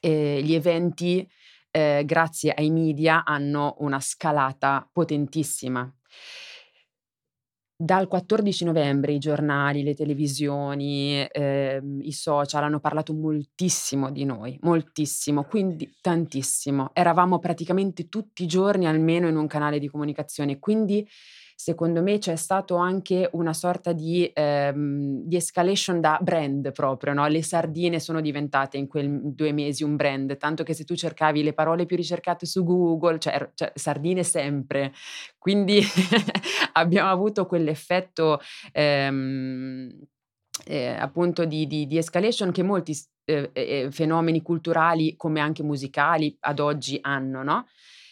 eh, 0.00 0.40
gli 0.42 0.54
eventi, 0.54 1.28
eh, 1.70 2.02
grazie 2.04 2.52
ai 2.52 2.70
media, 2.70 3.24
hanno 3.24 3.76
una 3.78 4.00
scalata 4.00 4.88
potentissima. 4.92 5.90
Dal 7.80 8.08
14 8.08 8.64
novembre 8.64 9.12
i 9.12 9.18
giornali, 9.18 9.84
le 9.84 9.94
televisioni, 9.94 11.24
ehm, 11.30 12.00
i 12.02 12.10
social 12.10 12.64
hanno 12.64 12.80
parlato 12.80 13.14
moltissimo 13.14 14.10
di 14.10 14.24
noi, 14.24 14.58
moltissimo, 14.62 15.44
quindi 15.44 15.88
tantissimo. 16.00 16.90
Eravamo 16.92 17.38
praticamente 17.38 18.08
tutti 18.08 18.42
i 18.42 18.46
giorni 18.48 18.86
almeno 18.88 19.28
in 19.28 19.36
un 19.36 19.46
canale 19.46 19.78
di 19.78 19.86
comunicazione, 19.86 20.58
quindi 20.58 21.06
secondo 21.60 22.02
me 22.02 22.18
c'è 22.18 22.36
stato 22.36 22.76
anche 22.76 23.28
una 23.32 23.52
sorta 23.52 23.92
di, 23.92 24.30
ehm, 24.32 25.22
di 25.24 25.34
escalation 25.34 26.00
da 26.00 26.16
brand 26.22 26.70
proprio, 26.70 27.12
no? 27.14 27.26
Le 27.26 27.42
sardine 27.42 27.98
sono 27.98 28.20
diventate 28.20 28.76
in 28.76 28.86
quei 28.86 29.08
due 29.34 29.50
mesi 29.52 29.82
un 29.82 29.96
brand, 29.96 30.36
tanto 30.36 30.62
che 30.62 30.72
se 30.72 30.84
tu 30.84 30.94
cercavi 30.94 31.42
le 31.42 31.54
parole 31.54 31.84
più 31.84 31.96
ricercate 31.96 32.46
su 32.46 32.62
Google, 32.62 33.18
cioè, 33.18 33.34
er- 33.34 33.50
cioè 33.54 33.72
sardine 33.74 34.22
sempre. 34.22 34.92
Quindi 35.36 35.80
abbiamo 36.74 37.10
avuto 37.10 37.44
quell'effetto 37.46 38.38
ehm, 38.70 39.90
eh, 40.66 40.86
appunto 40.88 41.44
di, 41.44 41.66
di- 41.66 41.86
di 41.86 41.98
escalation 41.98 42.52
che 42.52 42.62
molti 42.62 42.94
s- 42.94 43.08
eh, 43.24 43.50
eh, 43.52 43.88
fenomeni 43.90 44.42
culturali 44.42 45.16
come 45.16 45.40
anche 45.40 45.62
musicali 45.62 46.36
ad 46.40 46.60
oggi 46.60 46.98
hanno, 47.00 47.42
no? 47.42 47.66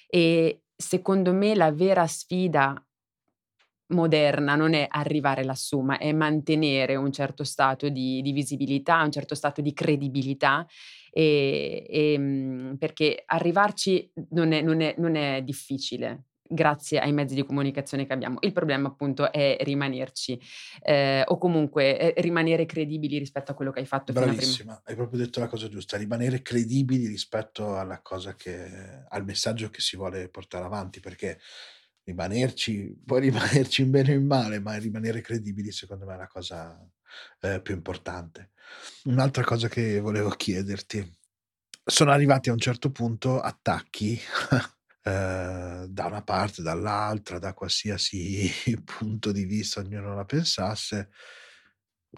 E 0.08 0.62
secondo 0.76 1.32
me 1.32 1.54
la 1.54 1.72
vera 1.72 2.06
sfida 2.06 2.80
moderna 3.88 4.54
non 4.54 4.74
è 4.74 4.86
arrivare 4.88 5.44
lassù, 5.44 5.80
ma 5.80 5.98
è 5.98 6.12
mantenere 6.12 6.96
un 6.96 7.12
certo 7.12 7.44
stato 7.44 7.88
di, 7.88 8.20
di 8.22 8.32
visibilità, 8.32 9.02
un 9.02 9.10
certo 9.12 9.34
stato 9.34 9.60
di 9.60 9.72
credibilità, 9.72 10.66
e, 11.10 11.86
e, 11.88 12.18
mm, 12.18 12.74
perché 12.74 13.22
arrivarci 13.24 14.10
non 14.30 14.52
è, 14.52 14.60
non 14.60 14.80
è- 14.80 14.94
non 14.98 15.14
è 15.16 15.42
difficile. 15.42 16.24
Grazie 16.48 17.00
ai 17.00 17.12
mezzi 17.12 17.34
di 17.34 17.44
comunicazione 17.44 18.06
che 18.06 18.12
abbiamo. 18.12 18.38
Il 18.42 18.52
problema, 18.52 18.86
appunto, 18.86 19.32
è 19.32 19.56
rimanerci 19.62 20.40
eh, 20.82 21.24
o 21.26 21.38
comunque 21.38 22.14
eh, 22.14 22.20
rimanere 22.22 22.66
credibili 22.66 23.18
rispetto 23.18 23.50
a 23.50 23.54
quello 23.54 23.72
che 23.72 23.80
hai 23.80 23.86
fatto. 23.86 24.12
Bravissima, 24.12 24.80
hai 24.84 24.94
proprio 24.94 25.18
detto 25.18 25.40
la 25.40 25.48
cosa 25.48 25.68
giusta, 25.68 25.96
rimanere 25.96 26.42
credibili 26.42 27.08
rispetto 27.08 27.76
alla 27.76 28.00
cosa 28.00 28.36
che, 28.36 29.04
al 29.08 29.24
messaggio 29.24 29.70
che 29.70 29.80
si 29.80 29.96
vuole 29.96 30.28
portare 30.28 30.64
avanti, 30.64 31.00
perché 31.00 31.40
rimanerci, 32.06 32.96
puoi 33.04 33.20
rimanerci 33.20 33.82
in 33.82 33.90
bene 33.90 34.12
o 34.12 34.18
in 34.18 34.26
male, 34.26 34.60
ma 34.60 34.76
rimanere 34.76 35.20
credibili 35.20 35.72
secondo 35.72 36.06
me 36.06 36.14
è 36.14 36.16
la 36.16 36.28
cosa 36.28 36.78
eh, 37.40 37.60
più 37.60 37.74
importante. 37.74 38.52
Un'altra 39.04 39.42
cosa 39.44 39.68
che 39.68 40.00
volevo 40.00 40.30
chiederti, 40.30 41.18
sono 41.84 42.12
arrivati 42.12 42.48
a 42.48 42.52
un 42.52 42.58
certo 42.58 42.90
punto 42.90 43.40
attacchi 43.40 44.18
eh, 45.02 45.86
da 45.88 46.06
una 46.06 46.22
parte, 46.22 46.62
dall'altra, 46.62 47.38
da 47.38 47.54
qualsiasi 47.54 48.50
punto 48.84 49.32
di 49.32 49.44
vista 49.44 49.80
ognuno 49.80 50.14
la 50.14 50.24
pensasse, 50.24 51.10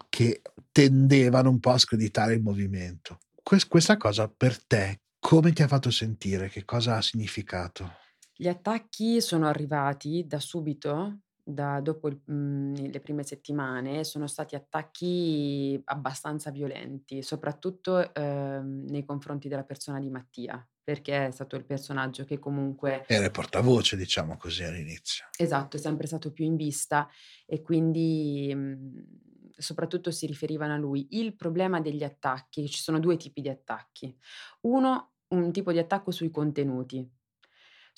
che 0.07 0.41
tendevano 0.71 1.49
un 1.49 1.59
po' 1.59 1.71
a 1.71 1.77
screditare 1.79 2.35
il 2.35 2.41
movimento. 2.41 3.19
Quest- 3.41 3.67
questa 3.67 3.97
cosa 3.97 4.29
per 4.29 4.63
te 4.63 5.01
come 5.19 5.51
ti 5.51 5.63
ha 5.63 5.67
fatto 5.67 5.91
sentire? 5.91 6.47
Che 6.47 6.63
cosa 6.63 6.95
ha 6.95 7.01
significato? 7.01 7.98
Gli 8.41 8.47
attacchi 8.47 9.19
sono 9.19 9.47
arrivati 9.47 10.25
da 10.25 10.39
subito, 10.39 11.23
da 11.43 11.81
dopo 11.81 12.07
il- 12.07 12.21
mhmm, 12.23 12.89
le 12.89 12.99
prime 13.01 13.23
settimane, 13.23 14.05
sono 14.05 14.27
stati 14.27 14.55
attacchi 14.55 15.79
abbastanza 15.85 16.49
violenti, 16.49 17.21
soprattutto 17.21 18.13
ehm, 18.13 18.85
nei 18.87 19.03
confronti 19.03 19.49
della 19.49 19.65
persona 19.65 19.99
di 19.99 20.09
Mattia, 20.09 20.65
perché 20.81 21.27
è 21.27 21.31
stato 21.31 21.57
il 21.57 21.65
personaggio 21.65 22.23
che 22.23 22.39
comunque 22.39 23.03
Era 23.07 23.25
il 23.25 23.31
portavoce, 23.31 23.97
diciamo 23.97 24.37
così, 24.37 24.63
all'inizio. 24.63 25.25
Esatto, 25.37 25.77
è 25.77 25.79
sempre 25.79 26.07
stato 26.07 26.31
più 26.31 26.45
in 26.45 26.55
vista 26.55 27.07
e 27.45 27.61
quindi 27.61 28.53
mh, 28.53 29.51
soprattutto 29.57 30.11
si 30.11 30.25
riferivano 30.25 30.73
a 30.73 30.77
lui. 30.77 31.07
Il 31.11 31.35
problema 31.35 31.79
degli 31.81 32.03
attacchi, 32.03 32.67
ci 32.69 32.81
sono 32.81 32.99
due 32.99 33.15
tipi 33.17 33.41
di 33.41 33.49
attacchi. 33.49 34.15
Uno, 34.61 35.13
un 35.29 35.51
tipo 35.51 35.71
di 35.71 35.79
attacco 35.79 36.11
sui 36.11 36.29
contenuti, 36.29 37.09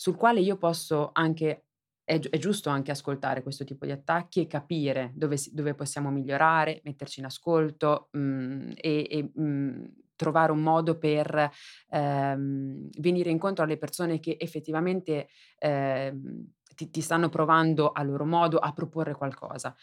sul 0.02 0.16
quale 0.16 0.40
io 0.40 0.58
posso 0.58 1.12
anche, 1.14 1.66
è, 2.04 2.18
gi- 2.18 2.30
è 2.30 2.40
giusto 2.40 2.72
anche 2.72 2.90
ascoltare 2.90 3.44
questo 3.44 3.64
tipo 3.64 3.86
di 3.86 3.92
attacchi 3.92 4.42
e 4.42 4.48
capire 4.48 5.12
dove, 5.14 5.38
dove 5.52 5.76
possiamo 5.76 6.10
migliorare, 6.10 6.82
metterci 6.86 7.20
in 7.20 7.28
ascolto 7.28 8.10
mh, 8.14 8.72
e, 8.78 9.08
e, 9.08 9.40
mh, 9.40 9.94
trovare 10.16 10.52
un 10.54 10.62
modo 10.64 10.98
per 10.98 11.52
ehm, 11.90 12.90
venire 12.98 13.30
incontro 13.30 13.64
alle 13.64 13.78
persone 13.78 14.20
che 14.20 14.38
effettivamente 14.40 15.28
ehm, 15.60 16.48
ti, 16.76 16.90
ti 16.90 17.02
stanno 17.02 17.30
provando 17.30 17.92
a 17.92 18.02
loro 18.02 18.26
modo 18.26 18.58
a 18.58 18.74
proporre 18.74 19.14
qualcosa. 19.14 19.76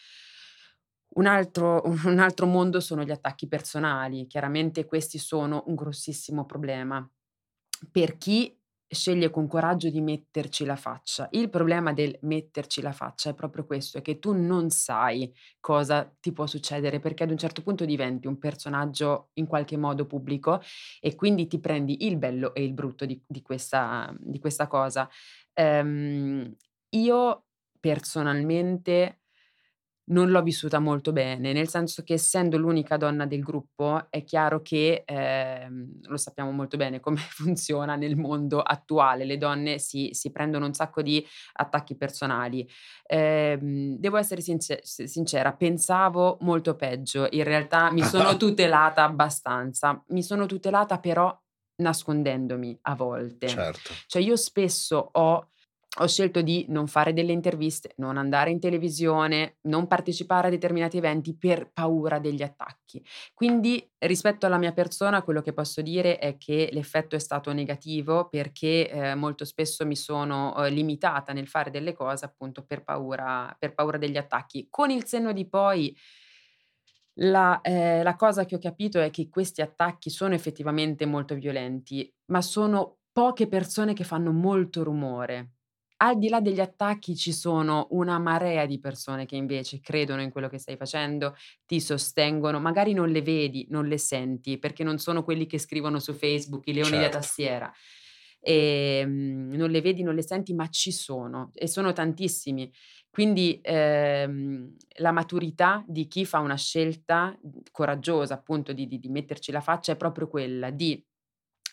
Un 1.14 1.26
altro, 1.26 1.82
un 2.06 2.18
altro 2.18 2.46
mondo 2.46 2.80
sono 2.80 3.04
gli 3.04 3.12
attacchi 3.12 3.46
personali, 3.46 4.26
chiaramente 4.26 4.84
questi 4.84 5.18
sono 5.18 5.62
un 5.66 5.76
grossissimo 5.76 6.44
problema 6.44 7.08
per 7.92 8.16
chi 8.18 8.57
sceglie 8.90 9.30
con 9.30 9.46
coraggio 9.46 9.90
di 9.90 10.00
metterci 10.00 10.64
la 10.64 10.76
faccia. 10.76 11.28
Il 11.32 11.50
problema 11.50 11.92
del 11.92 12.18
metterci 12.22 12.80
la 12.80 12.92
faccia 12.92 13.30
è 13.30 13.34
proprio 13.34 13.66
questo, 13.66 13.98
è 13.98 14.02
che 14.02 14.18
tu 14.18 14.32
non 14.32 14.70
sai 14.70 15.32
cosa 15.60 16.10
ti 16.20 16.32
può 16.32 16.46
succedere 16.46 16.98
perché 16.98 17.24
ad 17.24 17.30
un 17.30 17.38
certo 17.38 17.62
punto 17.62 17.84
diventi 17.84 18.26
un 18.26 18.38
personaggio 18.38 19.30
in 19.34 19.46
qualche 19.46 19.76
modo 19.76 20.06
pubblico 20.06 20.60
e 21.00 21.14
quindi 21.14 21.46
ti 21.46 21.60
prendi 21.60 22.06
il 22.06 22.16
bello 22.16 22.54
e 22.54 22.64
il 22.64 22.72
brutto 22.72 23.04
di, 23.04 23.22
di 23.26 23.42
questa, 23.42 24.14
di 24.18 24.38
questa 24.38 24.66
cosa. 24.66 25.08
Ehm, 25.54 26.54
io 26.90 27.44
personalmente 27.80 29.20
non 30.08 30.30
l'ho 30.30 30.42
vissuta 30.42 30.78
molto 30.78 31.12
bene, 31.12 31.52
nel 31.52 31.68
senso 31.68 32.02
che 32.02 32.14
essendo 32.14 32.56
l'unica 32.56 32.96
donna 32.96 33.26
del 33.26 33.42
gruppo 33.42 34.06
è 34.10 34.24
chiaro 34.24 34.62
che, 34.62 35.02
ehm, 35.04 36.00
lo 36.02 36.16
sappiamo 36.16 36.50
molto 36.50 36.76
bene 36.76 37.00
come 37.00 37.16
funziona 37.30 37.96
nel 37.96 38.16
mondo 38.16 38.60
attuale, 38.60 39.24
le 39.24 39.38
donne 39.38 39.78
si, 39.78 40.10
si 40.12 40.30
prendono 40.30 40.66
un 40.66 40.74
sacco 40.74 41.02
di 41.02 41.24
attacchi 41.54 41.96
personali. 41.96 42.68
Ehm, 43.06 43.96
devo 43.98 44.16
essere 44.16 44.40
since- 44.40 44.80
sincera, 44.82 45.52
pensavo 45.52 46.38
molto 46.40 46.74
peggio, 46.76 47.26
in 47.30 47.44
realtà 47.44 47.90
mi 47.90 48.02
sono 48.02 48.36
tutelata 48.38 49.04
abbastanza, 49.04 50.02
mi 50.08 50.22
sono 50.22 50.46
tutelata 50.46 50.98
però 50.98 51.36
nascondendomi 51.76 52.78
a 52.82 52.94
volte. 52.94 53.48
Certo. 53.48 53.92
Cioè 54.06 54.22
io 54.22 54.36
spesso 54.36 55.10
ho 55.12 55.50
ho 56.00 56.06
scelto 56.06 56.42
di 56.42 56.66
non 56.68 56.86
fare 56.86 57.12
delle 57.12 57.32
interviste, 57.32 57.92
non 57.96 58.18
andare 58.18 58.50
in 58.50 58.60
televisione, 58.60 59.56
non 59.62 59.86
partecipare 59.86 60.48
a 60.48 60.50
determinati 60.50 60.98
eventi 60.98 61.36
per 61.36 61.70
paura 61.72 62.18
degli 62.18 62.42
attacchi. 62.42 63.04
Quindi 63.34 63.90
rispetto 63.98 64.46
alla 64.46 64.58
mia 64.58 64.72
persona 64.72 65.22
quello 65.22 65.42
che 65.42 65.52
posso 65.52 65.80
dire 65.80 66.18
è 66.18 66.36
che 66.36 66.68
l'effetto 66.72 67.16
è 67.16 67.18
stato 67.18 67.52
negativo 67.52 68.28
perché 68.28 68.88
eh, 68.88 69.14
molto 69.14 69.44
spesso 69.44 69.84
mi 69.86 69.96
sono 69.96 70.54
eh, 70.56 70.70
limitata 70.70 71.32
nel 71.32 71.48
fare 71.48 71.70
delle 71.70 71.94
cose 71.94 72.24
appunto 72.24 72.64
per 72.64 72.84
paura, 72.84 73.54
per 73.58 73.74
paura 73.74 73.98
degli 73.98 74.16
attacchi. 74.16 74.68
Con 74.70 74.90
il 74.90 75.04
senno 75.06 75.32
di 75.32 75.48
poi 75.48 75.96
la, 77.20 77.60
eh, 77.62 78.02
la 78.04 78.14
cosa 78.14 78.44
che 78.44 78.54
ho 78.54 78.60
capito 78.60 79.00
è 79.00 79.10
che 79.10 79.28
questi 79.28 79.62
attacchi 79.62 80.10
sono 80.10 80.34
effettivamente 80.34 81.06
molto 81.06 81.34
violenti, 81.34 82.12
ma 82.26 82.40
sono 82.40 82.98
poche 83.10 83.48
persone 83.48 83.94
che 83.94 84.04
fanno 84.04 84.30
molto 84.30 84.84
rumore 84.84 85.54
al 86.00 86.18
di 86.18 86.28
là 86.28 86.40
degli 86.40 86.60
attacchi 86.60 87.16
ci 87.16 87.32
sono 87.32 87.88
una 87.90 88.18
marea 88.18 88.66
di 88.66 88.78
persone 88.78 89.26
che 89.26 89.36
invece 89.36 89.80
credono 89.80 90.22
in 90.22 90.30
quello 90.30 90.48
che 90.48 90.58
stai 90.58 90.76
facendo, 90.76 91.34
ti 91.66 91.80
sostengono, 91.80 92.60
magari 92.60 92.92
non 92.92 93.08
le 93.08 93.22
vedi, 93.22 93.66
non 93.70 93.86
le 93.86 93.98
senti, 93.98 94.58
perché 94.58 94.84
non 94.84 94.98
sono 94.98 95.24
quelli 95.24 95.46
che 95.46 95.58
scrivono 95.58 95.98
su 95.98 96.12
Facebook 96.12 96.66
i 96.66 96.72
leoni 96.72 96.90
certo. 96.90 97.04
da 97.04 97.08
tastiera. 97.08 97.72
E, 98.40 99.02
um, 99.04 99.52
non 99.54 99.70
le 99.70 99.80
vedi, 99.80 100.02
non 100.02 100.14
le 100.14 100.22
senti, 100.22 100.54
ma 100.54 100.68
ci 100.68 100.92
sono 100.92 101.50
e 101.54 101.66
sono 101.66 101.92
tantissimi. 101.92 102.72
Quindi 103.10 103.58
ehm, 103.62 104.76
la 104.98 105.10
maturità 105.10 105.84
di 105.88 106.06
chi 106.06 106.24
fa 106.24 106.38
una 106.38 106.56
scelta 106.56 107.36
coraggiosa, 107.72 108.34
appunto, 108.34 108.72
di, 108.72 108.86
di, 108.86 109.00
di 109.00 109.08
metterci 109.08 109.50
la 109.50 109.60
faccia 109.60 109.92
è 109.92 109.96
proprio 109.96 110.28
quella 110.28 110.70
di 110.70 111.04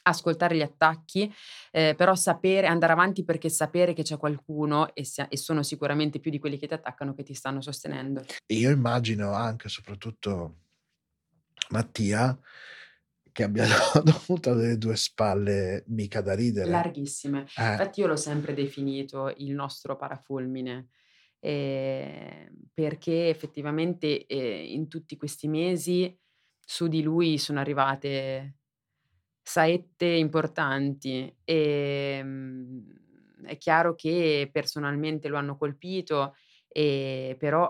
ascoltare 0.07 0.55
gli 0.55 0.61
attacchi, 0.61 1.33
eh, 1.71 1.93
però 1.95 2.15
sapere, 2.15 2.67
andare 2.67 2.93
avanti 2.93 3.23
perché 3.23 3.49
sapere 3.49 3.93
che 3.93 4.03
c'è 4.03 4.17
qualcuno 4.17 4.93
e, 4.93 5.03
se, 5.03 5.27
e, 5.29 5.37
sono 5.37 5.63
sicuramente 5.63 6.19
più 6.19 6.31
di 6.31 6.39
quelli 6.39 6.57
che 6.57 6.67
ti 6.67 6.73
attaccano 6.73 7.13
che 7.13 7.23
ti 7.23 7.33
stanno 7.33 7.61
sostenendo. 7.61 8.23
Io 8.47 8.69
immagino 8.69 9.33
anche, 9.33 9.67
soprattutto 9.69 10.57
Mattia, 11.69 12.37
che 13.31 13.43
abbia 13.43 13.65
dovuto 14.03 14.53
delle 14.53 14.77
due 14.77 14.95
spalle 14.95 15.83
mica 15.87 16.21
da 16.21 16.35
ridere. 16.35 16.69
Larghissime. 16.69 17.47
Eh. 17.57 17.71
Infatti 17.71 17.99
io 17.99 18.07
l'ho 18.07 18.15
sempre 18.15 18.53
definito 18.53 19.33
il 19.37 19.53
nostro 19.53 19.95
parafulmine. 19.95 20.89
Eh, 21.39 22.51
perché 22.73 23.29
effettivamente 23.29 24.25
eh, 24.25 24.73
in 24.73 24.87
tutti 24.87 25.15
questi 25.15 25.47
mesi 25.47 26.17
su 26.59 26.87
di 26.87 27.03
lui 27.03 27.37
sono 27.37 27.59
arrivate 27.59 28.55
saette 29.47 30.05
importanti 30.07 31.31
e 31.43 32.17
ehm, 32.19 32.83
è 33.45 33.57
chiaro 33.59 33.93
che 33.93 34.49
personalmente 34.51 35.27
lo 35.27 35.37
hanno 35.37 35.55
colpito, 35.55 36.35
e 36.67 37.35
però 37.37 37.65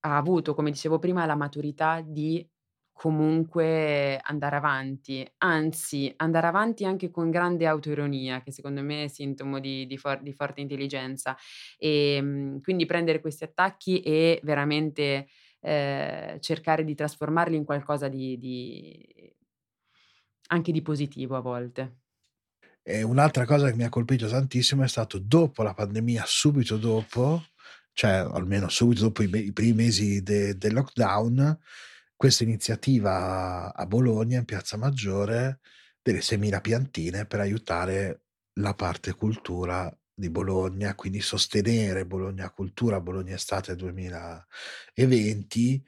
ha 0.00 0.16
avuto, 0.18 0.54
come 0.54 0.70
dicevo 0.70 0.98
prima, 0.98 1.24
la 1.24 1.34
maturità 1.34 2.02
di 2.04 2.46
comunque 2.92 4.18
andare 4.22 4.56
avanti, 4.56 5.26
anzi 5.38 6.12
andare 6.16 6.46
avanti 6.46 6.84
anche 6.84 7.10
con 7.10 7.30
grande 7.30 7.66
autoironia, 7.66 8.42
che 8.42 8.52
secondo 8.52 8.82
me 8.82 9.04
è 9.04 9.08
sintomo 9.08 9.58
di, 9.60 9.86
di, 9.86 9.96
for- 9.96 10.20
di 10.22 10.32
forte 10.34 10.60
intelligenza. 10.60 11.36
E 11.78 12.16
ehm, 12.16 12.60
quindi 12.60 12.84
prendere 12.86 13.20
questi 13.20 13.44
attacchi 13.44 14.00
e 14.00 14.40
veramente 14.42 15.28
eh, 15.60 16.36
cercare 16.40 16.84
di 16.84 16.94
trasformarli 16.94 17.56
in 17.56 17.64
qualcosa 17.64 18.08
di, 18.08 18.36
di 18.38 19.23
anche 20.48 20.72
di 20.72 20.82
positivo 20.82 21.36
a 21.36 21.40
volte. 21.40 22.00
E 22.82 23.02
un'altra 23.02 23.46
cosa 23.46 23.70
che 23.70 23.76
mi 23.76 23.84
ha 23.84 23.88
colpito 23.88 24.28
tantissimo 24.28 24.82
è 24.82 24.88
stato 24.88 25.18
dopo 25.18 25.62
la 25.62 25.72
pandemia, 25.72 26.24
subito 26.26 26.76
dopo, 26.76 27.44
cioè 27.92 28.10
almeno 28.10 28.68
subito 28.68 29.02
dopo 29.02 29.22
i, 29.22 29.46
i 29.46 29.52
primi 29.52 29.72
mesi 29.72 30.22
de, 30.22 30.58
del 30.58 30.74
lockdown, 30.74 31.58
questa 32.14 32.44
iniziativa 32.44 33.74
a 33.74 33.86
Bologna, 33.86 34.38
in 34.38 34.44
Piazza 34.44 34.76
Maggiore, 34.76 35.60
delle 36.02 36.18
6.000 36.18 36.60
piantine 36.60 37.24
per 37.24 37.40
aiutare 37.40 38.24
la 38.60 38.74
parte 38.74 39.14
cultura 39.14 39.92
di 40.12 40.30
Bologna, 40.30 40.94
quindi 40.94 41.20
sostenere 41.20 42.06
Bologna 42.06 42.50
Cultura, 42.50 43.00
Bologna 43.00 43.34
Estate 43.34 43.74
2020 43.74 45.84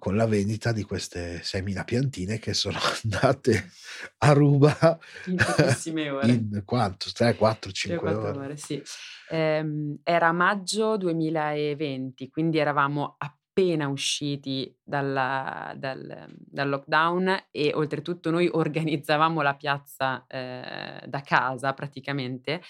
con 0.00 0.16
la 0.16 0.26
vendita 0.26 0.72
di 0.72 0.82
queste 0.82 1.42
6.000 1.42 1.84
piantine 1.84 2.38
che 2.38 2.54
sono 2.54 2.78
andate 3.04 3.70
a 4.18 4.32
ruba 4.32 4.98
in 5.26 5.36
pochissime 5.36 6.08
ore. 6.10 6.32
In 6.32 6.62
quanto? 6.64 7.10
3, 7.12 7.36
4, 7.36 7.70
5 7.70 8.14
ore. 8.14 8.38
ore 8.38 8.56
sì. 8.56 8.82
eh, 9.28 9.64
era 10.02 10.32
maggio 10.32 10.96
2020, 10.96 12.28
quindi 12.30 12.58
eravamo 12.58 13.16
appena 13.18 13.88
usciti 13.88 14.74
dalla, 14.82 15.74
dal, 15.76 16.34
dal, 16.34 16.68
lockdown 16.68 17.48
e 17.50 17.72
oltretutto 17.74 18.30
noi 18.30 18.48
organizzavamo 18.50 19.42
la 19.42 19.54
piazza 19.54 20.24
eh, 20.26 21.02
da 21.06 21.20
casa 21.20 21.74
praticamente 21.74 22.62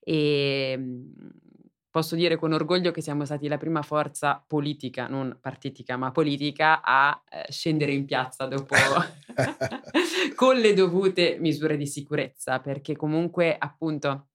e 0.00 0.72
ehm, 0.72 1.12
posso 1.98 2.14
dire 2.14 2.36
con 2.36 2.52
orgoglio 2.52 2.92
che 2.92 3.02
siamo 3.02 3.24
stati 3.24 3.48
la 3.48 3.56
prima 3.56 3.82
forza 3.82 4.40
politica, 4.46 5.08
non 5.08 5.36
partitica, 5.40 5.96
ma 5.96 6.12
politica, 6.12 6.80
a 6.80 7.20
eh, 7.28 7.50
scendere 7.50 7.90
in 7.90 8.04
piazza 8.04 8.46
dopo 8.46 8.76
con 10.36 10.58
le 10.58 10.74
dovute 10.74 11.38
misure 11.40 11.76
di 11.76 11.88
sicurezza, 11.88 12.60
perché 12.60 12.94
comunque 12.94 13.56
appunto 13.58 14.28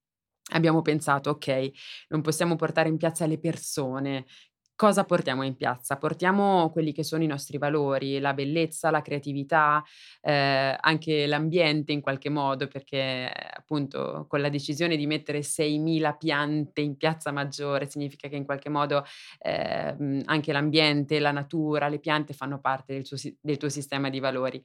abbiamo 0.52 0.82
pensato, 0.82 1.30
ok, 1.30 1.72
non 2.10 2.20
possiamo 2.20 2.58
portare 2.58 2.90
in 2.90 2.98
piazza 2.98 3.26
le 3.26 3.40
persone 3.40 4.26
cosa 4.76 5.04
portiamo 5.04 5.44
in 5.44 5.56
piazza? 5.56 5.98
Portiamo 5.98 6.70
quelli 6.72 6.92
che 6.92 7.04
sono 7.04 7.24
i 7.24 7.28
nostri 7.28 7.58
valori, 7.58 8.20
la 8.20 8.34
bellezza, 8.34 8.90
la 8.92 9.02
creatività, 9.02 9.84
eh, 10.22 10.76
anche 10.80 11.26
l'ambiente 11.28 11.92
in 11.92 12.02
qualche 12.02 12.30
modo, 12.30 12.68
perché 12.68 13.32
appunto 13.56 14.26
con 14.28 14.42
la 14.42 14.50
decisione 14.50 14.96
di 14.96 15.08
mettere 15.08 15.44
6.000 15.44 16.18
piante 16.18 16.82
in 16.82 16.98
piazza 16.98 17.32
maggiore 17.32 17.90
significa 17.90 18.28
che 18.28 18.36
in 18.36 18.46
qualche 18.46 18.70
modo 18.70 19.04
eh, 19.40 20.22
anche 20.26 20.52
l'ambiente, 20.52 21.20
la 21.20 21.32
natura, 21.32 21.88
le 21.88 22.00
piante 22.00 22.34
fanno 22.34 22.60
parte 22.60 22.94
del, 22.94 23.06
suo, 23.06 23.18
del 23.42 23.58
tuo 23.58 23.70
sistema 23.70 24.10
di 24.10 24.20
valori 24.20 24.64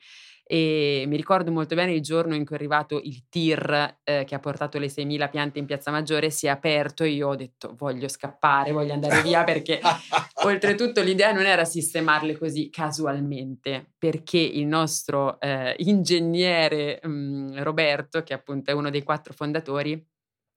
e 0.51 1.05
mi 1.07 1.17
ricordo 1.17 1.53
molto 1.53 1.75
bene 1.75 1.93
il 1.93 2.01
giorno 2.01 2.35
in 2.35 2.47
cui 2.47 2.55
è 2.55 2.59
arrivato 2.59 2.99
il 3.03 3.29
tir 3.29 3.99
eh, 4.03 4.25
che 4.25 4.35
ha 4.35 4.39
portato 4.39 4.79
le 4.79 4.87
6.000 4.87 5.29
piante 5.29 5.59
in 5.59 5.67
Piazza 5.67 5.91
Maggiore, 5.91 6.31
si 6.31 6.47
è 6.47 6.49
aperto 6.49 7.05
e 7.05 7.11
io 7.11 7.29
ho 7.29 7.37
detto 7.37 7.75
voglio 7.77 8.09
scappare, 8.09 8.73
voglio 8.73 8.95
andare 8.95 9.21
via 9.21 9.45
perché 9.45 9.79
oltretutto 10.45 11.03
l'idea 11.03 11.33
non 11.33 11.45
era 11.45 11.67
sistemarle 11.67 12.39
così 12.39 12.71
casualmente, 12.71 13.91
perché 13.99 14.39
il 14.39 14.65
nostro 14.65 15.39
eh, 15.39 15.75
ingegnere 15.81 16.99
mh, 17.03 17.09
mm, 17.09 17.59
Roberto, 17.59 18.23
che 18.23 18.33
appunto 18.33 18.71
è 18.71 18.75
uno 18.75 18.89
dei 18.89 19.03
quattro 19.03 19.35
fondatori, 19.35 20.03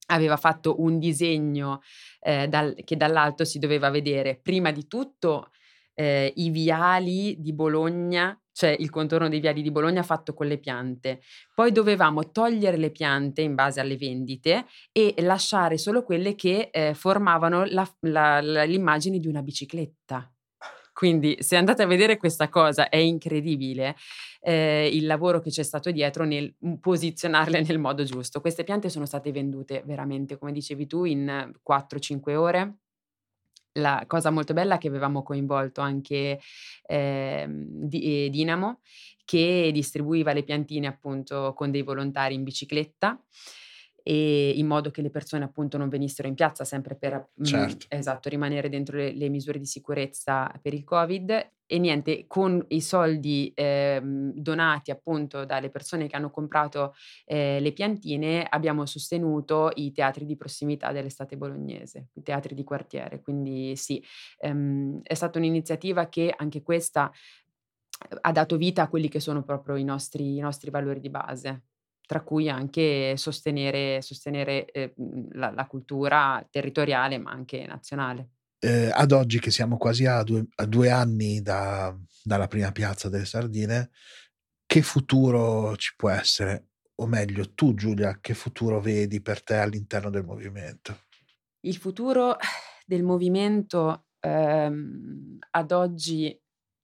aveva 0.08 0.38
fatto 0.38 0.82
un 0.82 1.00
disegno 1.00 1.82
eh, 2.22 2.48
dal, 2.48 2.76
che 2.86 2.96
dall'alto 2.96 3.44
si 3.44 3.60
doveva 3.60 3.90
vedere 3.90 4.40
prima 4.42 4.72
di 4.72 4.88
tutto 4.88 5.50
eh, 5.94 6.32
i 6.36 6.50
viali 6.50 7.36
di 7.40 7.54
Bologna 7.54 8.36
cioè 8.54 8.76
il 8.78 8.90
contorno 8.90 9.30
dei 9.30 9.40
viali 9.40 9.62
di 9.62 9.72
Bologna 9.72 10.04
fatto 10.04 10.34
con 10.34 10.48
le 10.48 10.58
piante. 10.58 11.22
Poi 11.56 11.72
dovevamo 11.72 12.32
togliere 12.32 12.78
le 12.78 12.92
piante 12.92 13.42
in 13.42 13.56
base 13.56 13.80
alle 13.80 13.98
vendite 13.98 14.66
e 14.92 15.16
lasciare 15.20 15.78
solo 15.78 16.04
quelle 16.04 16.36
che 16.36 16.70
eh, 16.72 16.94
formavano 16.94 17.64
la, 17.66 17.90
la, 18.02 18.42
la, 18.42 18.64
l'immagine 18.64 19.20
di 19.20 19.28
una 19.28 19.42
bicicletta. 19.42 20.32
Quindi 20.94 21.38
se 21.40 21.56
andate 21.56 21.82
a 21.82 21.88
vedere 21.88 22.18
questa 22.18 22.50
cosa 22.50 22.90
è 22.90 22.98
incredibile 22.98 23.96
eh, 24.42 24.90
il 24.92 25.06
lavoro 25.06 25.40
che 25.40 25.50
c'è 25.50 25.64
stato 25.64 25.90
dietro 25.90 26.26
nel 26.26 26.54
posizionarle 26.80 27.62
nel 27.64 27.80
modo 27.80 28.04
giusto. 28.04 28.42
Queste 28.42 28.64
piante 28.64 28.90
sono 28.90 29.06
state 29.06 29.32
vendute 29.32 29.82
veramente, 29.86 30.38
come 30.38 30.52
dicevi 30.52 30.86
tu, 30.86 31.06
in 31.06 31.52
4-5 31.68 32.36
ore 32.36 32.81
la 33.74 34.04
cosa 34.08 34.30
molto 34.30 34.54
bella 34.54 34.76
è 34.76 34.78
che 34.78 34.88
avevamo 34.88 35.24
coinvolto 35.24 35.82
anche 35.82 36.40
eh, 36.86 37.46
di, 37.48 38.30
Dinamo 38.30 38.82
che 39.24 39.70
distribuiva 39.72 40.34
le 40.34 40.44
piantine 40.44 40.88
appunto 40.88 41.54
con 41.56 41.72
dei 41.72 41.84
volontari 41.84 42.34
in 42.36 42.44
bicicletta 42.44 43.22
e 44.04 44.52
in 44.56 44.68
modo 44.68 44.92
che 44.92 45.02
le 45.02 45.10
persone 45.10 45.44
appunto 45.44 45.78
non 45.78 45.90
venissero 45.90 46.28
in 46.28 46.36
piazza 46.36 46.64
sempre 46.64 46.96
per 46.96 47.30
certo. 47.44 47.86
mh, 47.90 47.96
esatto, 47.96 48.30
rimanere 48.30 48.70
dentro 48.70 48.98
le, 48.98 49.12
le, 49.14 49.30
misure 49.30 49.60
di 49.60 49.66
sicurezza 49.66 50.52
per 50.62 50.74
il 50.74 50.84
Covid. 50.84 51.52
E 51.72 51.80
niente, 51.80 52.26
con 52.28 52.62
i 52.68 52.82
soldi 52.82 53.50
eh, 53.56 54.02
donati 54.04 54.92
appunto 54.92 55.46
dalle 55.46 55.70
persone 55.70 56.08
che 56.08 56.18
hanno 56.18 56.30
comprato 56.30 56.94
eh, 57.24 57.62
le 57.62 57.72
piantine 57.72 58.44
abbiamo 58.44 58.86
sostenuto 58.86 59.72
i 59.76 59.94
teatri 59.94 60.26
di 60.26 60.36
prossimità 60.36 60.92
dell'estate 60.92 61.38
bolognese, 61.38 62.10
i 62.16 62.24
teatri 62.24 62.56
di 62.56 62.66
quartiere, 62.66 63.22
quindi 63.22 63.78
sì, 63.78 64.04
ehm, 64.40 65.00
è 65.02 65.14
stata 65.14 65.38
un'iniziativa 65.38 66.10
che 66.10 66.34
anche 66.36 66.62
questa 66.62 67.10
ha 68.22 68.32
dato 68.34 68.58
vita 68.58 68.82
a 68.82 68.90
quelli 68.90 69.08
che 69.08 69.22
sono 69.22 69.44
proprio 69.44 69.78
i 69.78 69.86
nostri, 69.86 70.36
i 70.36 70.40
nostri 70.40 70.72
valori 70.72 71.00
di 71.00 71.10
base 71.10 71.62
tra 72.12 72.24
cui 72.24 72.50
anche 72.50 73.16
sostenere, 73.16 74.02
sostenere 74.02 74.66
eh, 74.66 74.94
la, 75.32 75.50
la 75.52 75.66
cultura 75.66 76.46
territoriale 76.52 77.18
ma 77.18 77.32
anche 77.32 77.66
nazionale. 77.66 78.32
Eh, 78.60 78.90
ad 78.94 79.14
oggi 79.14 79.40
che 79.40 79.50
siamo 79.50 79.78
quasi 79.78 80.06
a 80.06 80.22
due, 80.22 80.46
a 80.56 80.66
due 80.66 80.90
anni 80.90 81.42
da, 81.42 81.98
dalla 82.22 82.48
prima 82.48 82.74
piazza 82.74 83.08
delle 83.08 83.24
sardine, 83.24 83.92
che 84.66 84.82
futuro 84.82 85.78
ci 85.78 85.94
può 85.96 86.10
essere? 86.10 86.72
O 86.96 87.06
meglio, 87.06 87.54
tu 87.54 87.76
Giulia, 87.76 88.20
che 88.20 88.34
futuro 88.34 88.82
vedi 88.82 89.22
per 89.22 89.42
te 89.42 89.56
all'interno 89.56 90.10
del 90.10 90.26
movimento? 90.26 91.04
Il 91.62 91.78
futuro 91.78 92.36
del 92.86 93.04
movimento 93.04 94.08
ehm, 94.20 95.38
ad 95.52 95.72
oggi 95.72 96.38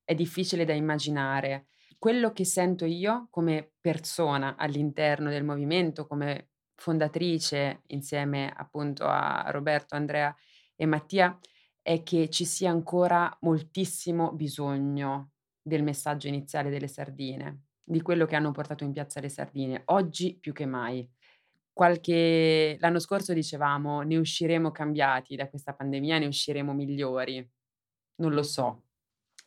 è 0.06 0.16
difficile 0.16 0.64
da 0.64 0.74
immaginare. 0.74 1.68
Quello 2.00 2.32
che 2.32 2.46
sento 2.46 2.86
io 2.86 3.28
come 3.32 3.72
persona 3.82 4.56
all'interno 4.56 5.30
del 5.30 5.44
movimento, 5.44 6.06
come 6.06 6.50
fondatrice 6.76 7.82
insieme 7.88 8.54
appunto 8.56 9.06
a 9.06 9.46
Roberto, 9.50 9.96
Andrea 9.96 10.34
e 10.76 10.86
Mattia, 10.86 11.38
è 11.82 12.04
che 12.04 12.30
ci 12.30 12.46
sia 12.46 12.70
ancora 12.70 13.36
moltissimo 13.42 14.32
bisogno 14.32 15.32
del 15.60 15.82
messaggio 15.82 16.28
iniziale 16.28 16.70
delle 16.70 16.88
sardine, 16.88 17.64
di 17.84 18.02
quello 18.02 18.26
che 18.26 18.36
hanno 18.36 18.52
portato 18.52 18.84
in 18.84 18.92
piazza 18.92 19.20
le 19.20 19.30
sardine, 19.30 19.82
oggi 19.86 20.38
più 20.40 20.54
che 20.54 20.66
mai. 20.68 21.10
Qualche... 21.74 22.78
L'anno 22.80 23.00
scorso 23.00 23.34
dicevamo 23.34 24.02
ne 24.02 24.18
usciremo 24.18 24.72
cambiati 24.72 25.36
da 25.36 25.50
questa 25.50 25.74
pandemia, 25.74 26.20
ne 26.20 26.28
usciremo 26.28 26.74
migliori. 26.74 27.48
Non 28.18 28.34
lo 28.34 28.44
so, 28.44 28.87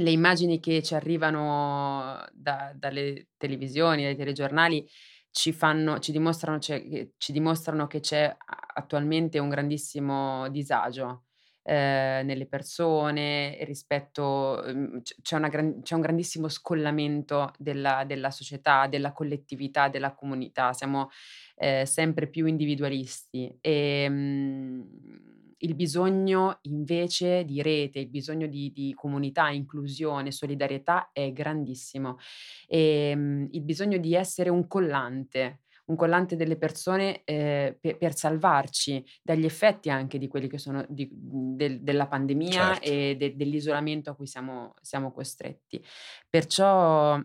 le 0.01 0.11
immagini 0.11 0.61
che 0.61 0.83
ci 0.83 0.95
arrivano 0.95 2.25
da, 2.33 2.73
dalle 2.75 3.29
televisioni, 3.37 4.03
dai 4.03 4.17
telegiornali, 4.17 4.87
ci, 5.31 5.53
fanno, 5.53 5.99
ci, 5.99 6.13
dimostrano, 6.13 6.59
cioè, 6.59 7.09
ci 7.17 7.33
dimostrano 7.33 7.87
che 7.87 8.01
c'è 8.01 8.35
attualmente 8.75 9.39
un 9.39 9.49
grandissimo 9.49 10.49
disagio 10.49 11.25
eh, 11.63 12.23
nelle 12.25 12.47
persone 12.47 13.59
rispetto, 13.65 14.65
ehm, 14.65 15.03
c'è, 15.23 15.39
gran, 15.49 15.83
c'è, 15.83 15.95
un 15.95 16.01
grandissimo 16.01 16.49
scollamento 16.49 17.53
della, 17.59 18.05
della, 18.05 18.31
società, 18.31 18.87
della 18.87 19.13
collettività, 19.13 19.89
della 19.89 20.15
comunità, 20.15 20.73
siamo 20.73 21.11
eh, 21.57 21.85
sempre 21.87 22.29
più 22.29 22.47
individualisti. 22.47 23.57
E 23.61 24.09
mh, 24.09 24.13
mhmm, 24.15 25.40
il 25.63 25.75
bisogno 25.75 26.59
invece 26.63 27.45
di 27.45 27.63
rete, 27.63 27.99
il 27.99 28.09
bisogno 28.09 28.47
di, 28.47 28.71
di 28.73 28.93
comunità, 28.95 29.49
inclusione, 29.49 30.33
solidarietà 30.33 31.11
è 31.13 31.33
grandissimo. 31.33 32.19
E, 32.67 33.15
mh, 33.15 33.49
il 33.53 33.63
bisogno 33.63 33.99
di 33.99 34.15
essere 34.15 34.51
un 34.51 34.67
collante, 34.67 35.61
un 35.87 35.97
collante 35.97 36.37
delle 36.37 36.57
persone 36.57 37.23
eh, 37.25 37.77
per, 37.81 37.99
per, 37.99 38.15
salvarci 38.15 39.05
dagli 39.23 39.45
effetti 39.45 39.91
anche 39.91 40.19
di 40.19 40.29
quelli 40.29 40.49
che 40.49 40.59
sono 40.59 40.85
di, 40.89 41.09
del, 41.13 41.81
della 41.81 42.07
pandemia 42.07 42.75
certo. 42.75 42.89
e 42.89 43.17
de, 43.19 43.37
dell'isolamento 43.37 44.11
a 44.11 44.15
cui 44.15 44.27
siamo, 44.27 44.75
siamo 44.81 45.13
costretti. 45.13 45.85
Perciò 46.29 47.21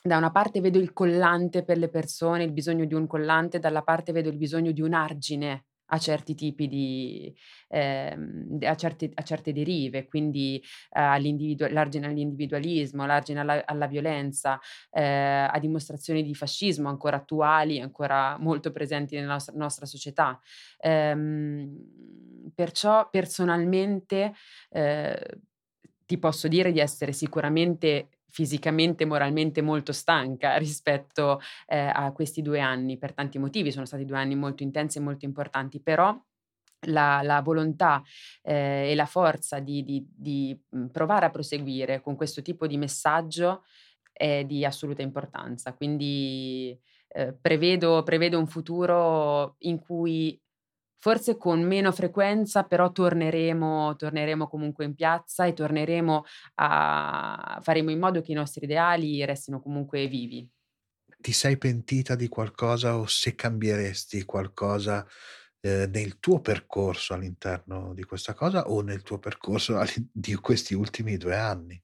da 0.00 0.16
una 0.16 0.30
parte 0.30 0.60
vedo 0.60 0.78
il 0.78 0.92
collante 0.92 1.64
per 1.64 1.76
le 1.76 1.88
persone, 1.88 2.44
il 2.44 2.52
bisogno 2.52 2.86
di 2.86 2.94
un 2.94 3.06
collante, 3.06 3.58
dalla 3.58 3.82
parte 3.82 4.12
vedo 4.12 4.30
il 4.30 4.36
bisogno 4.36 4.72
di 4.72 4.80
un 4.80 4.94
argine 4.94 5.66
a 5.90 5.98
certi 5.98 6.34
tipi 6.34 6.68
di 6.68 7.34
ehm, 7.68 8.58
a, 8.62 8.74
certi, 8.74 9.10
a, 9.14 9.22
certe 9.22 9.52
derive, 9.52 10.06
quindi 10.06 10.62
eh, 10.90 11.70
l'argine 11.70 12.06
all'individualismo, 12.06 13.06
l'argine 13.06 13.40
alla, 13.40 13.64
alla 13.64 13.86
violenza, 13.86 14.60
eh, 14.90 15.02
a 15.50 15.58
dimostrazioni 15.58 16.22
di 16.22 16.34
fascismo 16.34 16.88
ancora 16.88 17.16
attuali, 17.16 17.80
ancora 17.80 18.36
molto 18.38 18.70
presenti 18.70 19.16
nella 19.16 19.32
nostra, 19.32 19.54
nostra 19.56 19.86
società. 19.86 20.38
Ehm, 20.80 22.50
perciò 22.54 23.08
personalmente 23.10 24.32
eh, 24.70 25.40
ti 26.04 26.18
posso 26.18 26.48
dire 26.48 26.72
di 26.72 26.80
essere 26.80 27.12
sicuramente 27.12 28.08
fisicamente 28.30 29.04
e 29.04 29.06
moralmente 29.06 29.62
molto 29.62 29.92
stanca 29.92 30.56
rispetto 30.56 31.40
eh, 31.66 31.90
a 31.92 32.12
questi 32.12 32.42
due 32.42 32.60
anni 32.60 32.98
per 32.98 33.14
tanti 33.14 33.38
motivi, 33.38 33.72
sono 33.72 33.86
stati 33.86 34.04
due 34.04 34.18
anni 34.18 34.34
molto 34.34 34.62
intensi 34.62 34.98
e 34.98 35.00
molto 35.00 35.24
importanti, 35.24 35.80
però 35.80 36.16
la, 36.86 37.20
la 37.22 37.40
volontà 37.42 38.02
eh, 38.42 38.90
e 38.90 38.94
la 38.94 39.06
forza 39.06 39.58
di, 39.58 39.82
di, 39.82 40.06
di 40.14 40.58
mhmm, 40.70 40.88
provare 40.88 41.26
a 41.26 41.30
proseguire 41.30 42.00
con 42.00 42.16
questo 42.16 42.42
tipo 42.42 42.66
di 42.66 42.76
messaggio 42.76 43.64
è 44.12 44.44
di 44.44 44.64
assoluta 44.64 45.02
importanza. 45.02 45.72
Quindi 45.74 46.78
eh, 47.08 47.32
prevedo, 47.34 48.02
prevedo 48.02 48.38
un 48.38 48.46
futuro 48.46 49.56
in 49.60 49.78
cui 49.78 50.40
Forse 51.00 51.36
con 51.36 51.62
meno 51.62 51.92
frequenza, 51.92 52.64
però 52.64 52.90
torneremo, 52.90 53.94
torneremo 53.96 54.48
comunque 54.48 54.84
in 54.84 54.94
piazza 54.94 55.46
e 55.46 55.52
torneremo 55.52 56.24
a 56.56 57.58
faremo 57.62 57.90
in 57.90 57.98
modo 58.00 58.20
che 58.20 58.32
i 58.32 58.34
nostri 58.34 58.64
ideali 58.64 59.24
restino 59.24 59.60
comunque 59.60 60.06
vivi. 60.08 60.48
Ti 61.20 61.32
sei 61.32 61.56
pentita 61.58 62.14
di 62.16 62.28
qualcosa 62.28 62.96
o 62.98 63.06
se 63.06 63.34
cambieresti 63.36 64.24
qualcosa 64.24 65.06
eh, 65.60 65.86
nel 65.88 66.18
tuo 66.18 66.40
percorso 66.40 67.14
all'interno 67.14 67.92
di 67.94 68.04
questa 68.04 68.34
cosa 68.34 68.68
o 68.68 68.80
nel 68.82 69.02
tuo 69.02 69.18
percorso 69.18 69.78
di 70.12 70.34
questi 70.36 70.74
ultimi 70.74 71.16
due 71.16 71.36
anni? 71.36 71.80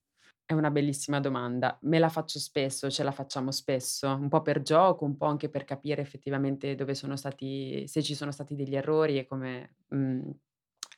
È 0.47 0.53
una 0.53 0.71
bellissima 0.71 1.21
domanda. 1.21 1.79
Me 1.83 1.99
la 1.99 2.11
faccio 2.11 2.39
spesso, 2.39 2.91
ce 2.91 3.03
la 3.03 3.13
facciamo 3.13 3.51
spesso, 3.51 4.09
un 4.15 4.29
po' 4.29 4.43
per 4.43 4.61
gioco, 4.61 5.07
un 5.07 5.17
po' 5.17 5.25
anche 5.25 5.49
per 5.49 5.65
capire 5.65 6.03
effettivamente 6.03 6.75
dove 6.75 6.95
sono 6.95 7.17
stati 7.17 7.87
se 7.89 8.03
ci 8.03 8.15
sono 8.15 8.31
stati 8.31 8.55
degli 8.55 8.77
errori 8.77 9.17
e 9.19 9.25
come, 9.27 9.77
mhmm, 9.89 10.31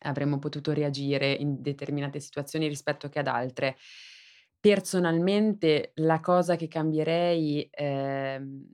avremmo 0.01 0.39
potuto 0.41 0.73
reagire 0.73 1.31
in 1.33 1.63
determinate 1.63 2.19
situazioni 2.19 2.67
rispetto 2.67 3.09
che 3.09 3.21
ad 3.21 3.29
altre. 3.29 3.77
Personalmente 4.59 5.93
la 5.97 6.19
cosa 6.19 6.57
che 6.57 6.67
cambierei, 6.67 7.69
ehm, 7.71 8.67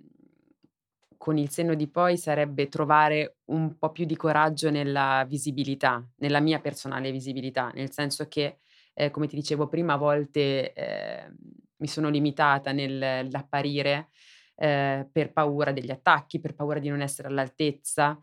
con 1.18 1.36
il 1.36 1.50
senno 1.50 1.74
di 1.74 1.88
poi, 1.88 2.16
sarebbe 2.16 2.68
trovare 2.68 3.36
un 3.46 3.76
po' 3.78 3.92
più 3.92 4.04
di 4.06 4.16
coraggio 4.16 4.70
nella 4.70 5.24
visibilità, 5.28 6.04
nella 6.16 6.40
mia 6.40 6.60
personale 6.60 7.10
visibilità, 7.12 7.70
nel 7.74 7.92
senso 7.92 8.26
che 8.26 8.58
eh, 8.94 9.10
come 9.10 9.26
ti 9.26 9.36
dicevo 9.36 9.68
prima, 9.68 9.94
a 9.94 9.98
volte 9.98 10.72
eh, 10.72 11.30
mi 11.76 11.86
sono 11.86 12.08
limitata 12.08 12.72
nell'apparire 12.72 14.08
eh, 14.56 15.08
per 15.10 15.32
paura 15.32 15.72
degli 15.72 15.90
attacchi, 15.90 16.40
per 16.40 16.54
paura 16.54 16.78
di 16.78 16.88
non 16.88 17.00
essere 17.00 17.28
all'altezza. 17.28 18.18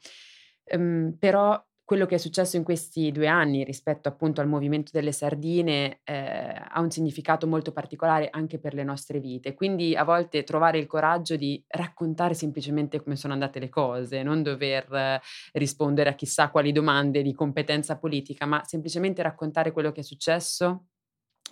Um, 0.71 1.15
però 1.17 1.61
quello 1.89 2.05
che 2.05 2.13
è 2.13 2.17
successo 2.19 2.55
in 2.55 2.63
questi 2.63 3.11
due 3.11 3.25
anni 3.25 3.63
rispetto 3.63 4.09
appunto 4.09 4.41
al 4.41 4.47
movimento 4.47 4.91
delle 4.93 5.11
sardine 5.11 6.01
eh, 6.03 6.53
ha 6.69 6.79
un 6.81 6.91
significato 6.91 7.47
molto 7.47 7.71
particolare 7.71 8.29
anche 8.29 8.59
per 8.59 8.75
le 8.75 8.83
nostre 8.83 9.19
vite. 9.19 9.55
Quindi 9.55 9.95
a 9.95 10.03
volte 10.03 10.43
trovare 10.43 10.77
il 10.77 10.85
coraggio 10.85 11.35
di 11.35 11.63
raccontare 11.67 12.35
semplicemente 12.35 13.01
come 13.01 13.15
sono 13.15 13.33
andate 13.33 13.57
le 13.57 13.69
cose, 13.69 14.21
non 14.21 14.43
dover 14.43 15.19
rispondere 15.53 16.11
a 16.11 16.13
chissà 16.13 16.51
quali 16.51 16.71
domande 16.71 17.23
di 17.23 17.33
competenza 17.33 17.97
politica, 17.97 18.45
ma 18.45 18.61
semplicemente 18.65 19.23
raccontare 19.23 19.71
quello 19.71 19.91
che 19.91 20.01
è 20.01 20.03
successo 20.03 20.89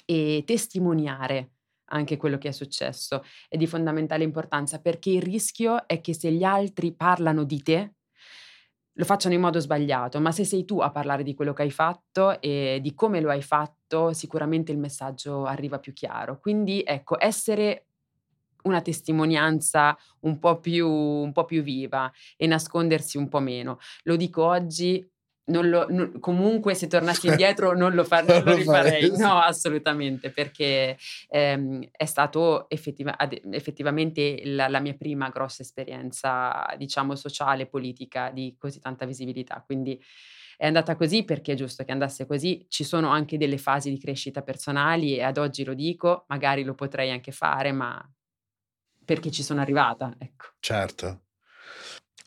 e 0.05 0.43
testimoniare 0.45 1.53
anche 1.85 2.15
quello 2.15 2.37
che 2.37 2.49
è 2.49 2.51
successo 2.51 3.23
è 3.47 3.57
di 3.57 3.65
fondamentale 3.65 4.23
importanza 4.23 4.79
perché 4.81 5.09
il 5.09 5.23
rischio 5.23 5.87
è 5.87 5.99
che 5.99 6.13
se 6.13 6.31
gli 6.31 6.43
altri 6.43 6.93
parlano 6.93 7.43
di 7.43 7.63
te, 7.63 7.93
lo 8.97 9.05
facciano 9.05 9.35
in 9.35 9.41
modo 9.41 9.59
sbagliato, 9.59 10.19
ma 10.19 10.31
se 10.31 10.43
sei 10.43 10.65
tu 10.65 10.79
a 10.79 10.89
parlare 10.89 11.21
di 11.21 11.35
quello 11.35 11.53
che 11.53 11.61
hai 11.61 11.71
fatto 11.71 12.41
e 12.41 12.79
di 12.81 12.95
come 12.95 13.21
lo 13.21 13.29
hai 13.29 13.43
fatto, 13.43 14.11
sicuramente 14.11 14.71
il 14.71 14.79
messaggio 14.79 15.45
arriva 15.45 15.77
più 15.77 15.93
chiaro. 15.93 16.39
Quindi 16.39 16.81
ecco, 16.83 17.15
essere 17.19 17.85
una 18.63 18.81
testimonianza 18.81 19.95
un 20.21 20.39
po' 20.39 20.59
più, 20.59 20.89
un 20.89 21.31
po 21.31 21.45
più 21.45 21.61
viva 21.61 22.11
e 22.35 22.47
nascondersi 22.47 23.17
un 23.17 23.29
po' 23.29 23.39
meno. 23.39 23.77
Lo 24.03 24.15
dico 24.15 24.43
oggi 24.43 25.07
lo, 25.69 25.85
non, 25.89 26.19
comunque 26.19 26.73
se 26.73 26.87
tornassi 26.87 27.27
indietro 27.27 27.75
non 27.75 27.93
lo, 27.93 28.03
far, 28.03 28.25
non 28.25 28.43
lo 28.43 28.55
rifarei, 28.55 29.11
no 29.17 29.39
assolutamente 29.39 30.31
perché 30.31 30.97
ehm, 31.29 31.87
è 31.91 32.05
stato 32.05 32.69
effettiva, 32.69 33.15
effettivamente 33.51 34.41
la, 34.43 34.67
la, 34.67 34.79
mia 34.79 34.93
prima 34.93 35.29
grossa 35.29 35.61
esperienza 35.61 36.65
diciamo 36.77 37.15
sociale, 37.15 37.67
politica 37.67 38.29
di 38.29 38.55
così 38.57 38.79
tanta 38.79 39.05
visibilità, 39.05 39.63
quindi 39.65 40.01
è 40.57 40.65
andata 40.65 40.95
così 40.95 41.23
perché 41.23 41.53
è 41.53 41.55
giusto 41.55 41.83
che 41.83 41.91
andasse 41.91 42.25
così, 42.25 42.65
ci 42.67 42.83
sono 42.83 43.09
anche 43.09 43.37
delle 43.37 43.57
fasi 43.57 43.89
di 43.89 43.99
crescita 43.99 44.41
personali 44.41 45.15
e 45.15 45.23
ad 45.23 45.37
oggi 45.37 45.63
lo 45.63 45.73
dico, 45.73 46.25
magari 46.27 46.63
lo 46.63 46.73
potrei 46.73 47.11
anche 47.11 47.31
fare 47.31 47.71
ma 47.71 48.03
perché 49.05 49.31
ci 49.31 49.43
sono 49.43 49.61
arrivata, 49.61 50.13
ecco. 50.17 50.47
Certo. 50.59 51.26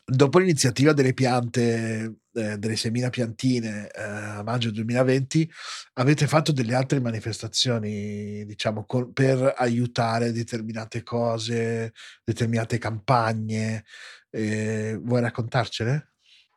Dopo 0.03 0.39
l'iniziativa 0.39 0.91
delle 0.93 1.13
piante, 1.13 2.15
eh, 2.33 2.57
delle 2.57 2.75
semina 2.75 3.09
piantine 3.09 3.89
eh, 3.89 4.01
a 4.01 4.43
maggio 4.43 4.71
2020, 4.71 5.49
avete 5.93 6.27
fatto 6.27 6.51
delle 6.51 6.75
altre 6.75 6.99
manifestazioni, 6.99 8.43
diciamo, 8.45 8.85
con, 8.85 9.13
per 9.13 9.53
aiutare 9.57 10.31
determinate 10.33 11.03
cose, 11.03 11.93
determinate 12.23 12.77
campagne. 12.77 13.85
Eh, 14.29 14.99
vuoi 15.01 15.21
raccontarcele? 15.21 16.10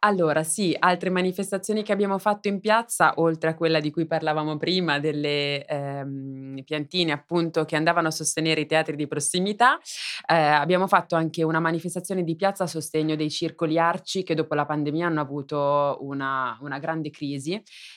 Allora, 0.06 0.42
sì, 0.42 0.76
altre 0.78 1.08
manifestazioni 1.08 1.82
che 1.82 1.90
abbiamo 1.92 2.18
fatto 2.18 2.48
in 2.48 2.60
piazza, 2.60 3.14
oltre 3.16 3.48
a 3.50 3.54
quella 3.54 3.80
di 3.80 3.90
cui 3.90 4.06
parlavamo 4.06 4.58
prima, 4.58 4.98
delle 4.98 5.64
ehm, 5.64 6.62
piantine 6.62 7.10
appunto 7.10 7.64
che 7.64 7.74
andavano 7.74 8.08
a 8.08 8.10
sostenere 8.10 8.60
i 8.60 8.66
teatri 8.66 8.96
di 8.96 9.06
prossimità, 9.06 9.78
eh, 10.28 10.34
abbiamo 10.34 10.86
fatto 10.88 11.14
anche 11.16 11.42
una 11.42 11.58
manifestazione 11.58 12.22
di 12.22 12.36
piazza 12.36 12.64
a 12.64 12.66
sostegno 12.66 13.16
dei 13.16 13.30
circoli 13.30 13.78
arci 13.78 14.24
che 14.24 14.34
dopo 14.34 14.54
la 14.54 14.66
pandemia 14.66 15.06
hanno 15.06 15.22
avuto 15.22 15.96
una, 16.02 16.58
una 16.60 16.78
grande 16.78 17.08
crisi. 17.08 17.54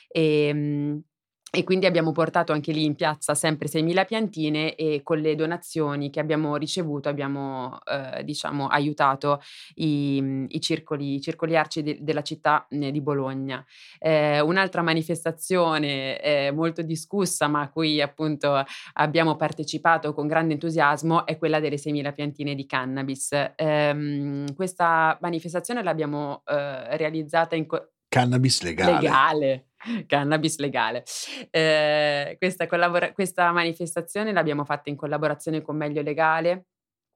E, 0.07 0.47
ehm, 0.47 1.01
e 1.49 1.63
quindi 1.63 1.85
abbiamo 1.85 2.11
portato 2.11 2.51
anche 2.51 2.73
lì 2.73 2.83
in 2.83 2.95
piazza 2.95 3.33
sempre 3.33 3.69
6.000 3.69 4.05
piantine 4.05 4.75
e 4.75 5.01
con 5.01 5.19
le 5.19 5.33
donazioni 5.33 6.09
che 6.09 6.19
abbiamo 6.19 6.57
ricevuto 6.57 7.07
abbiamo 7.07 7.79
eh, 7.85 8.23
diciamo, 8.25 8.67
aiutato 8.67 9.41
i, 9.75 10.45
i, 10.49 10.59
circoli, 10.59 11.15
i 11.15 11.21
circoli 11.21 11.55
arci 11.55 11.83
de, 11.83 11.97
della 12.01 12.21
città 12.21 12.67
eh, 12.69 12.91
di 12.91 12.99
Bologna. 12.99 13.65
Eh, 13.97 14.41
un'altra 14.41 14.81
manifestazione 14.81 16.19
eh, 16.21 16.51
molto 16.51 16.81
discussa 16.81 17.47
ma 17.47 17.61
a 17.61 17.69
cui 17.69 18.01
appunto 18.01 18.61
abbiamo 18.93 19.37
partecipato 19.37 20.13
con 20.13 20.27
grande 20.27 20.53
entusiasmo 20.53 21.25
è 21.25 21.37
quella 21.37 21.61
delle 21.61 21.77
6.000 21.77 22.13
piantine 22.13 22.55
di 22.55 22.65
cannabis. 22.65 23.29
Ehm, 23.55 24.53
questa 24.53 25.17
manifestazione 25.21 25.81
l'abbiamo 25.81 26.43
eh, 26.45 26.97
realizzata 26.97 27.55
in... 27.55 27.65
Co- 27.65 27.91
cannabis 28.09 28.61
legale. 28.61 29.01
Legale 29.01 29.67
cannabis 30.07 30.57
legale. 30.57 31.03
Eh, 31.49 32.35
questa, 32.37 32.67
collabora- 32.67 33.13
questa 33.13 33.51
manifestazione 33.51 34.31
l'abbiamo 34.31 34.65
fatta 34.65 34.89
in 34.89 34.95
collaborazione 34.95 35.61
con 35.61 35.77
Meglio 35.77 36.01
Legale, 36.01 36.65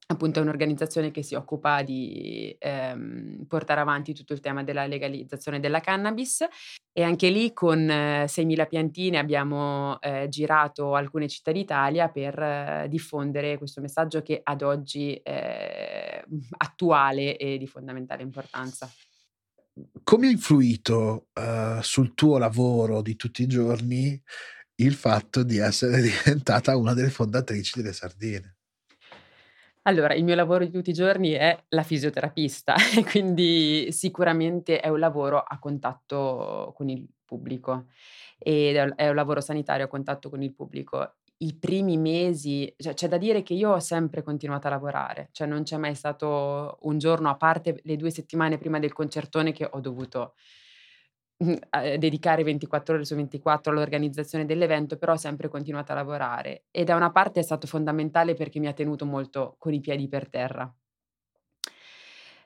appunto 0.08 0.39
è 0.39 0.41
un'organizzazione 0.41 1.12
che 1.12 1.23
si 1.23 1.36
occupa 1.36 1.82
di 1.84 2.56
ehm, 2.60 3.45
portare 3.47 3.80
avanti 3.80 4.13
tutto 4.13 4.34
il 4.34 4.41
tema 4.41 4.63
della 4.63 4.86
legalizzazione 4.86 5.60
della 5.60 5.80
cannabis 5.80 6.45
e 6.91 7.04
anche 7.04 7.30
lì 7.30 7.54
con 7.54 7.89
eh, 7.89 8.25
6.000 8.25 8.67
piantine 8.67 9.17
abbiamo 9.17 9.99
eh, 10.01 10.27
girato 10.27 10.95
alcune 10.95 11.30
città 11.30 11.51
d'Italia 11.54 12.10
per 12.10 12.38
eh, 12.38 12.88
diffondere 12.89 13.58
questo 13.58 13.80
messaggio 13.80 14.21
che 14.21 14.41
ad 14.43 14.62
oggi 14.62 15.13
è 15.23 16.21
attuale 16.58 17.38
e 17.38 17.58
di 17.58 17.67
fondamentale 17.67 18.21
importanza 18.23 18.89
come 20.04 20.28
ha 20.28 20.32
influito 20.32 21.28
uh, 21.34 21.82
sul 21.82 22.14
tuo 22.14 22.38
lavoro 22.38 23.02
di 23.02 23.16
tutti 23.16 23.44
i 23.44 23.48
giorni 23.48 24.22
il 24.76 24.94
fatto 24.94 25.44
di 25.44 25.58
essere 25.58 26.02
diventata 26.02 26.76
una 26.76 26.94
delle 26.94 27.10
fondatrici 27.10 27.82
delle 27.82 27.94
sardine? 27.94 28.58
Allora, 29.84 30.14
il 30.14 30.24
mio 30.24 30.36
lavoro 30.36 30.64
di 30.64 30.72
tutti 30.72 30.92
i 30.92 30.94
giorni 30.94 31.32
è 31.32 31.58
la 31.70 31.82
fisioterapista 31.84 32.76
quindi 33.10 33.92
sicuramente 33.92 34.80
è 34.80 34.90
un 34.90 35.00
lavoro 35.00 35.40
a 35.40 35.58
contatto 35.58 36.72
con 36.76 36.88
il 36.90 37.08
pubblico 37.26 37.88
ed 38.38 38.76
è 38.76 39.10
un 39.10 39.16
lavoro 39.16 39.42
sanitario 39.42 39.86
a 39.86 39.88
contatto 39.88 40.30
con 40.30 40.44
il 40.44 40.54
pubblico 40.54 41.16
i 41.43 41.56
primi 41.56 41.97
mesi, 41.97 42.71
cioè 42.77 42.93
c'è 42.93 43.08
da 43.08 43.17
dire 43.17 43.41
che 43.41 43.54
io 43.54 43.71
ho 43.71 43.80
sempre 43.80 44.21
continuato 44.23 44.67
a 44.67 44.69
lavorare, 44.69 45.30
cioè 45.32 45.47
non 45.47 45.63
c'è 45.63 45.77
mai 45.77 45.95
stato 45.95 46.77
un 46.82 46.97
giorno, 46.99 47.30
a 47.30 47.36
parte 47.36 47.80
le 47.84 47.95
due 47.95 48.12
settimane 48.12 48.58
prima 48.58 48.80
del 48.80 48.93
concertone, 48.93 49.51
che 49.51 49.67
ho 49.69 49.80
dovuto 49.80 50.36
eh, 51.71 51.97
dedicare 51.97 52.43
24 52.43 52.95
ore 52.95 53.06
su 53.06 53.15
24 53.15 53.71
all'organizzazione 53.71 54.45
dell'evento, 54.45 54.97
però 54.97 55.13
ho 55.13 55.17
sempre 55.17 55.47
continuato 55.49 55.91
a 55.91 55.95
lavorare. 55.95 56.65
E 56.69 56.84
da 56.84 56.95
una 56.95 57.12
parte 57.12 57.39
è 57.39 57.43
stato 57.43 57.65
fondamentale 57.65 58.36
perché 58.36 58.60
mi 58.60 58.67
ha 58.67 58.73
tenuto 58.73 59.06
molto 59.06 59.56
con 59.58 59.73
i 59.73 59.80
piedi 59.80 60.08
per 60.08 60.30
terra. 60.30 60.71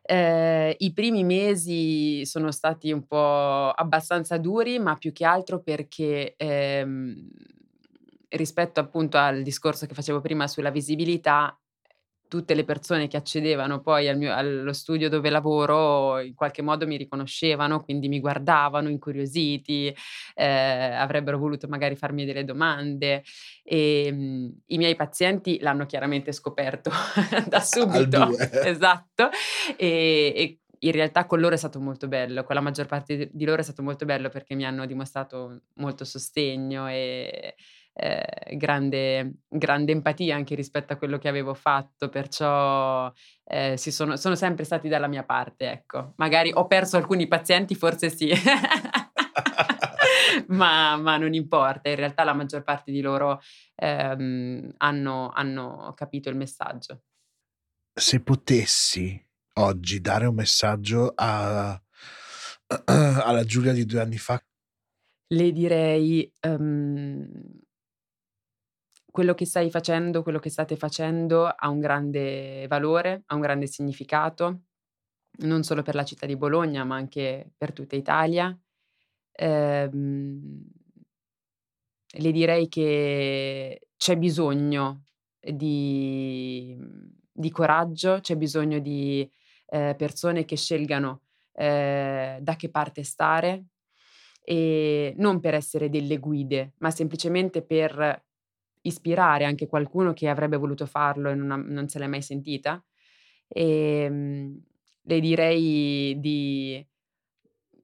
Eh, 0.07 0.75
I 0.79 0.93
primi 0.93 1.23
mesi 1.23 2.25
sono 2.25 2.51
stati 2.51 2.91
un 2.91 3.05
po' 3.07 3.71
abbastanza 3.71 4.37
duri, 4.37 4.79
ma 4.79 4.95
più 4.95 5.11
che 5.11 5.25
altro 5.25 5.61
perché 5.61 6.35
ehm, 6.37 7.27
rispetto 8.29 8.79
appunto 8.79 9.17
al 9.17 9.41
discorso 9.41 9.85
che 9.85 9.93
facevo 9.93 10.21
prima 10.21 10.47
sulla 10.47 10.71
visibilità, 10.71 11.57
tutte 12.27 12.53
le 12.53 12.63
persone 12.63 13.07
che 13.07 13.17
accedevano 13.17 13.81
poi 13.81 14.07
al 14.07 14.17
mio, 14.17 14.33
allo 14.33 14.73
studio 14.73 15.09
dove 15.09 15.29
lavoro 15.29 16.19
in 16.19 16.33
qualche 16.33 16.61
modo 16.61 16.87
mi 16.87 16.97
riconoscevano, 16.97 17.83
quindi 17.83 18.07
mi 18.07 18.19
guardavano 18.19 18.89
incuriositi, 18.89 19.95
eh, 20.33 20.45
avrebbero 20.45 21.37
voluto 21.37 21.67
magari 21.67 21.95
farmi 21.95 22.25
delle 22.25 22.43
domande 22.43 23.23
e 23.63 24.11
mh, 24.11 24.15
mhmm, 24.15 24.51
i 24.67 24.77
miei 24.77 24.95
pazienti 24.95 25.59
l'hanno 25.59 25.85
chiaramente 25.85 26.31
scoperto 26.31 26.89
da 27.47 27.59
subito. 27.61 28.35
esatto. 28.63 29.29
E, 29.77 30.33
e 30.35 30.59
in 30.79 30.91
realtà 30.91 31.25
con 31.25 31.39
loro 31.39 31.55
è 31.55 31.57
stato 31.57 31.79
molto 31.79 32.07
bello, 32.07 32.43
con 32.43 32.55
la 32.55 32.61
maggior 32.61 32.85
parte 32.85 33.29
di 33.31 33.45
loro 33.45 33.61
è 33.61 33.63
stato 33.63 33.81
molto 33.81 34.05
bello 34.05 34.29
perché 34.29 34.55
mi 34.55 34.65
hanno 34.65 34.85
dimostrato 34.85 35.61
molto 35.75 36.03
sostegno 36.03 36.87
e 36.87 37.55
eh, 37.97 38.57
grande, 38.57 39.35
grande, 39.47 39.93
empatia 39.93 40.35
anche 40.35 40.53
rispetto 40.53 40.91
a 40.91 40.97
quello 40.97 41.17
che 41.17 41.29
avevo 41.29 41.53
fatto, 41.53 42.09
perciò 42.09 43.09
eh, 43.45 43.77
sono, 43.77 44.17
sono, 44.17 44.35
sempre 44.35 44.65
stati 44.65 44.89
dalla 44.89 45.07
mia 45.07 45.23
parte, 45.23 45.71
ecco. 45.71 46.11
Magari 46.17 46.51
ho 46.53 46.67
perso 46.67 46.97
alcuni 46.97 47.25
pazienti, 47.27 47.73
forse 47.73 48.09
sì, 48.09 48.31
ma, 50.47 50.97
ma, 50.97 51.15
non 51.15 51.33
importa, 51.33 51.87
in 51.87 51.95
realtà 51.95 52.25
la 52.25 52.33
maggior 52.33 52.63
parte 52.63 52.91
di 52.91 52.99
loro 52.99 53.39
ehm, 53.75 54.73
hanno, 54.77 55.31
hanno 55.33 55.93
capito 55.95 56.29
il 56.29 56.35
messaggio. 56.35 57.03
Se 57.97 58.21
potessi 58.21 59.25
oggi 59.53 60.01
dare 60.01 60.25
un 60.25 60.35
messaggio 60.35 61.13
a, 61.15 61.81
alla 62.85 63.43
Giulia 63.45 63.71
di 63.71 63.85
due 63.85 64.01
anni 64.01 64.17
fa, 64.17 64.37
le 65.27 65.51
direi 65.51 66.31
um, 66.47 67.27
quello 69.15 69.33
che 69.33 69.45
stai 69.45 69.71
facendo, 69.71 70.23
quello 70.23 70.39
che 70.39 70.49
state 70.49 70.75
facendo 70.75 71.45
ha 71.45 71.69
un 71.69 71.79
grande 71.79 72.65
valore, 72.67 73.23
ha 73.27 73.35
un 73.35 73.39
grande 73.39 73.65
significato, 73.65 74.63
non 75.43 75.63
solo 75.63 75.83
per 75.83 75.95
la 75.95 76.03
città 76.03 76.25
di 76.25 76.35
Bologna, 76.35 76.83
ma 76.83 76.97
anche 76.97 77.53
per 77.55 77.71
tutta 77.71 77.95
Italia. 77.95 78.53
Ehm, 79.31 80.65
le 82.17 82.31
direi 82.33 82.67
che 82.67 83.87
c'è 83.95 84.17
bisogno 84.17 85.05
di, 85.39 86.77
di 87.31 87.51
coraggio, 87.51 88.19
c'è 88.19 88.35
bisogno 88.35 88.79
di 88.79 89.25
eh, 89.67 89.95
persone 89.97 90.43
che 90.43 90.57
scelgano 90.57 91.21
eh, 91.53 92.37
da 92.41 92.55
che 92.57 92.69
parte 92.69 93.03
stare 93.03 93.67
e 94.43 95.13
non 95.15 95.39
per 95.39 95.53
essere 95.53 95.89
delle 95.89 96.17
guide, 96.17 96.73
ma 96.79 96.91
semplicemente 96.91 97.61
per 97.61 98.23
ispirare 98.85 99.45
anche 99.45 99.67
qualcuno 99.67 100.13
che 100.13 100.29
avrebbe 100.29 100.57
voluto 100.57 100.85
farlo 100.85 101.29
e 101.29 101.35
non, 101.35 101.51
ha, 101.51 101.55
non 101.55 101.87
se 101.87 101.99
l'è 101.99 102.07
mai 102.07 102.21
sentita. 102.21 102.83
E, 103.47 103.63
ehm, 104.05 104.61
le 105.07 105.19
direi 105.19 106.19
di 106.19 106.83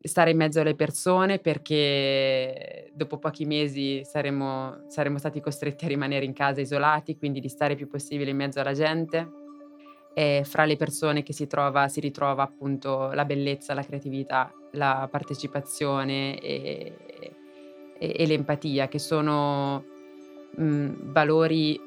stare 0.04 0.32
in 0.32 0.38
mezzo 0.38 0.60
alle 0.60 0.76
persone 0.76 1.38
perché 1.38 2.90
dopo 2.94 3.20
pochi 3.20 3.46
mesi 3.46 4.04
saremo, 4.04 4.86
saremo 4.88 5.20
stati 5.20 5.40
costretti 5.40 5.86
a 5.86 5.90
rimanere 5.90 6.26
in 6.26 6.34
casa 6.34 6.62
isolati, 6.62 7.18
quindi 7.18 7.40
di 7.40 7.50
stare 7.50 7.74
il 7.74 7.78
più 7.78 7.88
possibile 7.88 8.32
in 8.32 8.38
mezzo 8.38 8.60
alla 8.60 8.74
gente. 8.74 9.40
E 10.14 10.42
fra 10.44 10.66
le 10.66 10.76
persone 10.76 11.24
che 11.24 11.32
si 11.32 11.48
trova, 11.48 11.88
si 11.88 12.00
ritrova 12.00 12.44
appunto 12.44 13.12
la 13.14 13.24
bellezza, 13.24 13.74
la 13.74 13.84
creatività, 13.84 14.52
la 14.72 15.08
partecipazione 15.10 16.38
e, 16.40 16.98
e, 17.98 18.16
e 18.18 18.26
l'empatia, 18.26 18.90
che 18.90 19.00
sono 19.00 19.86
mh, 20.56 21.12
valori 21.12 21.80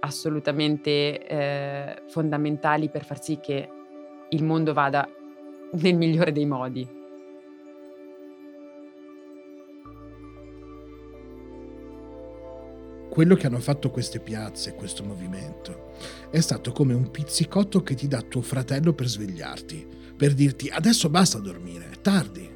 assolutamente 0.00 1.26
eh, 1.26 2.02
fondamentali 2.08 2.88
per 2.88 3.04
far 3.04 3.22
sì 3.22 3.38
che 3.38 3.68
il 4.30 4.44
mondo 4.44 4.72
vada 4.72 5.08
nel 5.72 5.96
migliore 5.96 6.32
dei 6.32 6.46
modi. 6.46 6.98
Quello 13.10 13.34
che 13.34 13.46
hanno 13.48 13.58
fatto 13.58 13.90
queste 13.90 14.20
piazze, 14.20 14.74
questo 14.74 15.02
movimento, 15.02 15.90
è 16.30 16.38
stato 16.38 16.70
come 16.70 16.94
un 16.94 17.10
pizzicotto 17.10 17.82
che 17.82 17.94
ti 17.94 18.06
dà 18.06 18.22
tuo 18.22 18.40
fratello 18.40 18.92
per 18.92 19.08
svegliarti, 19.08 19.86
per 20.16 20.32
dirti 20.32 20.68
adesso 20.68 21.10
basta 21.10 21.38
dormire, 21.38 21.90
è 21.90 22.00
tardi. 22.00 22.48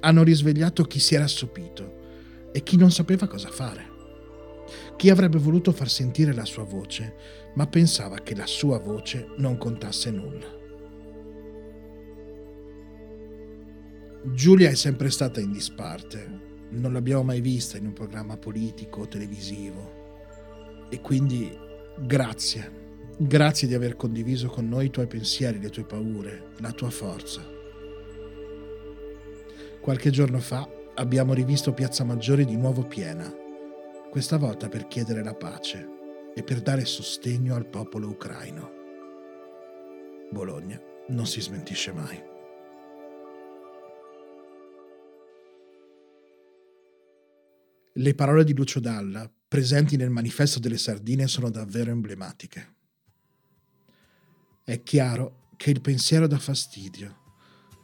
Hanno 0.00 0.22
risvegliato 0.24 0.82
chi 0.84 0.98
si 0.98 1.14
era 1.14 1.24
assopito 1.24 2.50
e 2.52 2.62
chi 2.64 2.76
non 2.76 2.90
sapeva 2.90 3.28
cosa 3.28 3.48
fare. 3.48 3.95
Chi 4.96 5.10
avrebbe 5.10 5.38
voluto 5.38 5.72
far 5.72 5.88
sentire 5.88 6.32
la 6.32 6.44
sua 6.44 6.64
voce, 6.64 7.14
ma 7.54 7.66
pensava 7.66 8.18
che 8.18 8.34
la 8.34 8.46
sua 8.46 8.78
voce 8.78 9.28
non 9.36 9.56
contasse 9.56 10.10
nulla. 10.10 10.54
Giulia 14.32 14.70
è 14.70 14.74
sempre 14.74 15.10
stata 15.10 15.40
in 15.40 15.52
disparte, 15.52 16.40
non 16.70 16.92
l'abbiamo 16.92 17.22
mai 17.22 17.40
vista 17.40 17.76
in 17.76 17.86
un 17.86 17.92
programma 17.92 18.36
politico 18.36 19.02
o 19.02 19.08
televisivo. 19.08 20.04
E 20.90 21.00
quindi 21.00 21.56
grazie, 21.98 22.84
Grazie 23.18 23.66
di 23.66 23.72
aver 23.72 23.96
condiviso 23.96 24.48
con 24.48 24.68
noi 24.68 24.86
i 24.86 24.90
tuoi 24.90 25.06
pensieri, 25.06 25.58
le 25.58 25.70
tue 25.70 25.84
paure, 25.84 26.48
la 26.58 26.70
tua 26.72 26.90
forza. 26.90 27.42
Qualche 29.80 30.10
giorno 30.10 30.38
fa 30.38 30.68
abbiamo 30.96 31.32
rivisto 31.32 31.72
Piazza 31.72 32.04
Maggiore 32.04 32.44
di 32.44 32.56
nuovo 32.58 32.82
piena, 32.82 33.34
questa 34.16 34.38
volta 34.38 34.70
per 34.70 34.86
chiedere 34.86 35.22
la 35.22 35.34
pace 35.34 36.32
e 36.34 36.42
per 36.42 36.62
dare 36.62 36.86
sostegno 36.86 37.54
al 37.54 37.68
popolo 37.68 38.08
ucraino. 38.08 38.70
Bologna 40.32 40.80
non 41.08 41.26
si 41.26 41.42
smentisce 41.42 41.92
mai. 41.92 42.18
Le 47.92 48.14
parole 48.14 48.44
di 48.44 48.54
Lucio 48.54 48.80
Dalla, 48.80 49.30
presenti 49.46 49.98
nel 49.98 50.08
manifesto 50.08 50.60
delle 50.60 50.78
sardine, 50.78 51.26
sono 51.26 51.50
davvero 51.50 51.90
emblematiche. 51.90 52.74
È 54.64 54.82
chiaro 54.82 55.50
che 55.58 55.70
il 55.70 55.82
pensiero 55.82 56.26
dà 56.26 56.38
fastidio, 56.38 57.18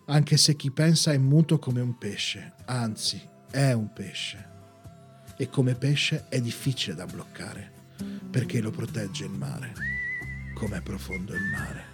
anche 0.07 0.39
se 0.39 0.57
chi 0.57 0.71
pensa 0.71 1.13
è 1.13 1.19
muto 1.19 1.59
come 1.59 1.83
un 1.83 1.99
pesce, 1.99 2.55
anzi 2.65 3.21
è 3.51 3.73
un 3.73 3.93
pesce. 3.93 4.52
E 5.43 5.51
come 5.51 5.75
pesce 5.75 6.27
è 6.29 6.41
difficile 6.41 6.95
da 6.95 7.05
bloccare, 7.05 7.73
perché 8.31 8.61
lo 8.61 8.71
protegge 8.71 9.25
il 9.25 9.33
mare, 9.33 9.73
come 10.55 10.77
è 10.77 10.81
profondo 10.81 11.35
il 11.35 11.43
mare. 11.51 11.85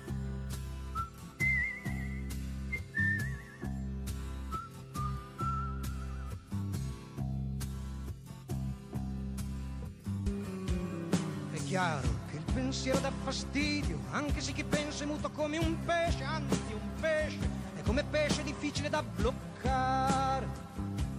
È 11.50 11.64
chiaro 11.64 12.08
che 12.30 12.36
il 12.36 12.52
pensiero 12.52 12.98
dà 12.98 13.10
fastidio, 13.24 13.98
anche 14.10 14.42
se 14.42 14.52
chi 14.52 14.62
pensa 14.62 15.04
è 15.04 15.06
muto 15.06 15.30
come 15.30 15.56
un 15.56 15.74
pesce, 15.86 16.22
anzi 16.22 16.74
un 16.74 17.00
pesce, 17.00 17.48
è 17.76 17.80
come 17.80 18.04
pesce 18.04 18.42
difficile 18.42 18.90
da 18.90 19.02
bloccare, 19.02 20.46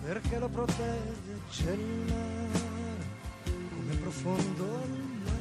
perché 0.02 0.39
lo 0.39 0.47
protegge 0.47 1.72
il 1.72 2.04
mare, 2.08 3.08
come 3.43 3.95
profondo 3.95 4.64
il 4.64 4.89
mare. 4.89 5.38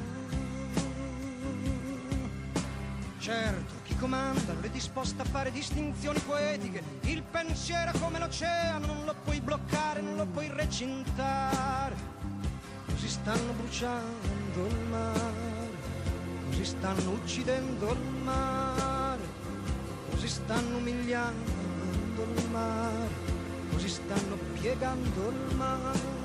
Certo, 3.19 3.75
chi 3.85 3.95
comanda 3.97 4.53
non 4.55 4.65
è 4.65 4.71
disposto 4.71 5.23
a 5.23 5.25
fare 5.25 5.51
distinzioni 5.51 6.19
poetiche, 6.21 6.83
il 7.03 7.23
pensiero 7.23 7.93
come 7.99 8.19
l'oceano, 8.19 8.87
non 8.87 9.05
lo 9.05 9.15
puoi 9.23 9.41
bloccare, 9.41 10.01
non 10.01 10.17
lo 10.17 10.27
puoi 10.27 10.49
recintare. 10.49 12.17
Così 12.87 13.09
stanno 13.09 13.53
bruciando 13.53 14.67
il 14.67 14.79
mare, 14.91 15.71
così 16.49 16.65
stanno 16.65 17.11
uccidendo 17.11 17.93
il 17.93 18.23
mare, 18.23 19.23
così 20.11 20.29
stanno 20.29 20.79
umiliando 20.79 22.23
il 22.35 22.49
mare, 22.51 23.28
così 23.71 23.89
stanno 23.89 24.37
piegando 24.61 25.29
il 25.29 25.57
mare. 25.57 26.18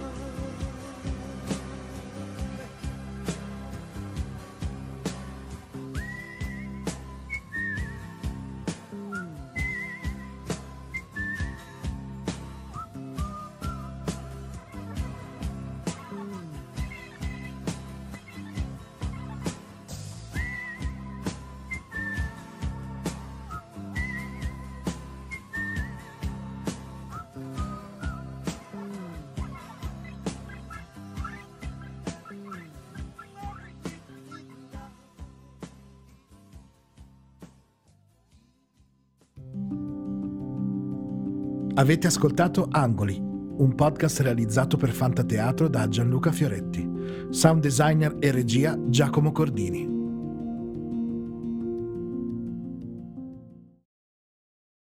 Avete 41.84 42.08
ascoltato 42.08 42.70
Angoli, 42.72 43.18
un 43.20 43.76
podcast 43.76 44.22
realizzato 44.22 44.78
per 44.78 44.92
Fantateatro 44.92 45.68
da 45.68 45.90
Gianluca 45.90 46.32
Fioretti. 46.32 46.90
Sound 47.30 47.62
designer 47.62 48.16
e 48.20 48.32
regia 48.32 48.78
Giacomo 48.88 49.34
Cordini. 49.34 49.93